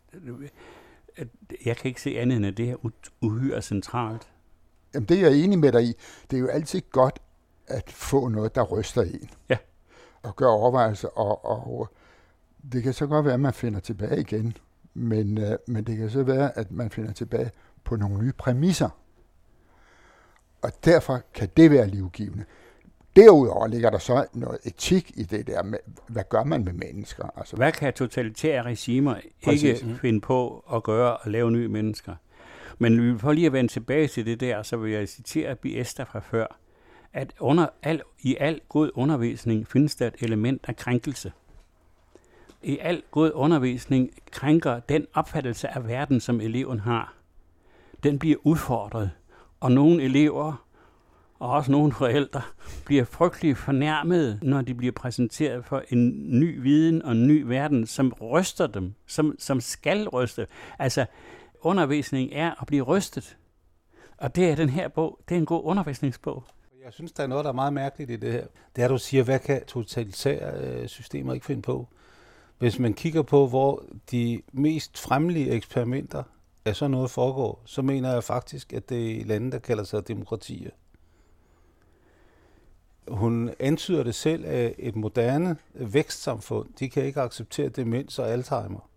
jeg 1.66 1.78
kan 1.78 1.90
ikke 1.90 2.02
se 2.02 2.20
andet 2.20 2.38
end, 2.38 2.46
at 2.46 2.58
det 2.58 2.70
er 2.70 2.76
uhyre 3.22 3.62
centralt. 3.62 4.32
Jamen, 4.94 5.10
det 5.10 5.18
er 5.18 5.30
jeg 5.30 5.44
enig 5.44 5.60
med 5.60 5.72
dig 5.72 5.84
i. 5.84 5.94
Det 6.32 6.38
er 6.38 6.42
jo 6.42 6.48
altid 6.48 6.82
godt 6.92 7.20
at 7.68 7.92
få 7.92 8.28
noget, 8.28 8.56
der 8.56 8.64
ryster 8.64 9.02
en. 9.02 9.30
Ja. 9.50 9.58
Og 10.24 10.36
gøre 10.36 10.50
overvejelser, 10.50 11.08
og, 11.08 11.46
og 11.46 11.90
det 12.72 12.84
kan 12.84 12.94
så 12.94 13.08
godt 13.08 13.26
være, 13.26 13.34
at 13.34 13.40
man 13.40 13.54
finder 13.54 13.80
tilbage 13.80 14.20
igen, 14.20 14.54
men, 14.94 15.38
øh, 15.38 15.58
men 15.68 15.84
det 15.84 15.98
kan 15.98 16.10
så 16.10 16.24
være, 16.24 16.58
at 16.58 16.72
man 16.72 16.90
finder 16.90 17.14
tilbage 17.14 17.52
på 17.84 17.96
nogle 17.96 18.24
nye 18.24 18.34
præmisser. 18.34 18.90
Og 20.62 20.72
derfor 20.86 21.22
kan 21.34 21.50
det 21.58 21.72
være 21.72 21.88
livgivende. 21.88 22.46
Derudover 23.18 23.68
ligger 23.68 23.90
der 23.90 23.98
så 23.98 24.26
noget 24.34 24.60
etik 24.64 25.12
i 25.16 25.24
det 25.24 25.48
der 25.48 25.64
med, 25.64 25.78
hvad 26.08 26.24
gør 26.30 26.44
man 26.44 26.66
med 26.66 26.74
mennesker? 26.74 27.30
Altså, 27.38 27.56
hvad 27.56 27.72
kan 27.72 27.94
totalitære 27.94 28.64
regimer 28.64 29.16
Præcis. 29.44 29.64
ikke 29.64 29.86
mm. 29.86 29.98
finde 29.98 30.22
på 30.22 30.66
at 30.74 30.84
gøre 30.84 31.18
og 31.18 31.32
lave 31.32 31.52
nye 31.52 31.68
mennesker? 31.68 32.16
Men 32.78 33.20
for 33.20 33.32
lige 33.32 33.46
at 33.46 33.54
vende 33.54 33.72
tilbage 33.72 34.08
til 34.08 34.26
det 34.26 34.40
der, 34.40 34.64
så 34.64 34.78
vil 34.78 34.92
jeg 34.92 35.10
citere 35.10 35.56
Biester 35.56 36.06
fra 36.06 36.20
før, 36.20 36.60
at 37.14 37.34
under 37.40 37.68
al, 37.84 38.02
i 38.22 38.38
al 38.40 38.62
god 38.70 38.92
undervisning 38.96 39.68
findes 39.68 39.96
der 39.96 40.08
et 40.08 40.16
element 40.20 40.62
af 40.68 40.76
krænkelse. 40.76 41.32
I 42.64 42.78
al 42.82 43.04
god 43.12 43.32
undervisning 43.34 44.12
krænker 44.32 44.80
den 44.80 45.06
opfattelse 45.14 45.68
af 45.68 45.88
verden, 45.88 46.20
som 46.20 46.42
eleven 46.42 46.80
har. 46.80 47.14
Den 48.04 48.20
bliver 48.20 48.38
udfordret, 48.44 49.12
og 49.60 49.72
nogle 49.72 50.04
elever 50.04 50.67
og 51.40 51.50
også 51.52 51.72
nogle 51.72 51.92
forældre 51.92 52.42
bliver 52.86 53.04
frygtelig 53.04 53.58
fornærmede, 53.58 54.40
når 54.42 54.62
de 54.62 54.74
bliver 54.74 54.94
præsenteret 54.94 55.66
for 55.66 55.84
en 55.90 56.30
ny 56.40 56.62
viden 56.62 57.02
og 57.02 57.12
en 57.12 57.28
ny 57.28 57.42
verden, 57.42 57.88
som 57.88 58.14
ryster 58.22 58.68
dem, 58.68 58.94
som, 59.08 59.36
som 59.40 59.62
skal 59.62 60.08
ryste. 60.08 60.48
Altså, 60.80 61.06
undervisning 61.62 62.30
er 62.34 62.62
at 62.62 62.68
blive 62.68 62.84
rystet. 62.84 63.38
Og 64.18 64.36
det 64.36 64.50
er 64.50 64.56
den 64.56 64.70
her 64.70 64.88
bog. 64.88 65.20
Det 65.30 65.36
er 65.36 65.40
en 65.40 65.46
god 65.46 65.62
undervisningsbog. 65.64 66.44
Jeg 66.86 66.94
synes, 66.94 67.12
der 67.12 67.24
er 67.24 67.28
noget, 67.28 67.46
der 67.46 67.50
er 67.50 67.56
meget 67.56 67.74
mærkeligt 67.74 68.12
i 68.12 68.16
det 68.16 68.32
her. 68.32 68.46
Det 68.76 68.82
er, 68.82 68.86
at 68.86 68.92
du 68.92 68.98
siger, 68.98 69.24
hvad 69.24 69.40
kan 69.40 69.66
totalitære 69.66 70.62
øh, 70.62 70.88
systemer 70.88 71.34
ikke 71.34 71.46
finde 71.46 71.62
på? 71.62 71.88
Hvis 72.58 72.80
man 72.80 72.94
kigger 72.94 73.22
på, 73.22 73.48
hvor 73.48 73.84
de 74.12 74.42
mest 74.54 74.98
fremlige 75.00 75.50
eksperimenter 75.52 76.24
af 76.66 76.76
sådan 76.76 76.92
noget 76.92 77.12
foregår, 77.12 77.62
så 77.66 77.82
mener 77.82 78.14
jeg 78.14 78.24
faktisk, 78.24 78.74
at 78.74 78.90
det 78.90 79.22
er 79.22 79.26
lande, 79.26 79.52
der 79.52 79.60
kalder 79.60 79.84
sig 79.84 80.08
demokratier. 80.08 80.72
Hun 83.08 83.54
antyder 83.60 84.04
det 84.04 84.16
selv, 84.16 84.46
at 84.46 84.74
et 84.78 84.96
moderne 84.96 85.58
vækstsamfund, 85.74 86.70
de 86.80 86.90
kan 86.90 87.04
ikke 87.04 87.22
acceptere 87.22 87.70
demens 87.70 88.20
og 88.20 88.30
Alzheimer. 88.30 88.90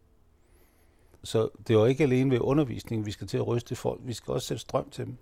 Så 1.24 1.48
det 1.58 1.74
er 1.74 1.78
jo 1.78 1.84
ikke 1.84 2.04
alene 2.04 2.30
ved 2.30 2.40
undervisningen, 2.40 3.06
vi 3.06 3.10
skal 3.10 3.26
til 3.26 3.36
at 3.36 3.46
ryste 3.46 3.76
folk, 3.76 4.00
vi 4.04 4.12
skal 4.12 4.32
også 4.32 4.46
sætte 4.46 4.60
strøm 4.60 4.90
til 4.90 5.06
dem. 5.06 5.16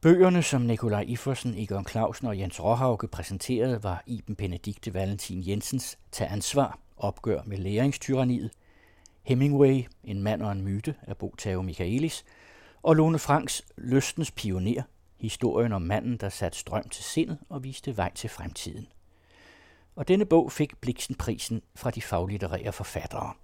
Bøgerne, 0.00 0.42
som 0.42 0.62
Nikolaj 0.62 1.04
Iffersen, 1.08 1.54
Egon 1.58 1.86
Clausen 1.88 2.26
og 2.26 2.38
Jens 2.38 2.62
Råhauke 2.62 3.08
præsenterede, 3.08 3.82
var 3.82 4.02
Iben 4.06 4.36
Benedikte 4.36 4.94
Valentin 4.94 5.48
Jensens 5.48 5.98
Tag 6.12 6.32
ansvar, 6.32 6.78
opgør 6.96 7.42
med 7.46 7.58
læringstyraniet, 7.58 8.50
Hemingway, 9.22 9.82
En 10.04 10.22
mand 10.22 10.42
og 10.42 10.52
en 10.52 10.62
myte 10.62 10.94
af 11.02 11.16
Bo 11.16 11.34
Tave 11.38 11.62
Michaelis, 11.62 12.24
og 12.82 12.96
Lone 12.96 13.18
Franks 13.18 13.62
Lystens 13.76 14.30
pioner, 14.30 14.82
historien 15.20 15.72
om 15.72 15.82
manden, 15.82 16.16
der 16.16 16.28
satte 16.28 16.58
strøm 16.58 16.88
til 16.88 17.04
sindet 17.04 17.38
og 17.48 17.64
viste 17.64 17.96
vej 17.96 18.12
til 18.14 18.30
fremtiden. 18.30 18.86
Og 19.96 20.08
denne 20.08 20.26
bog 20.26 20.52
fik 20.52 20.76
Bliksenprisen 20.80 21.62
fra 21.74 21.90
de 21.90 22.02
faglitterære 22.02 22.72
forfattere. 22.72 23.34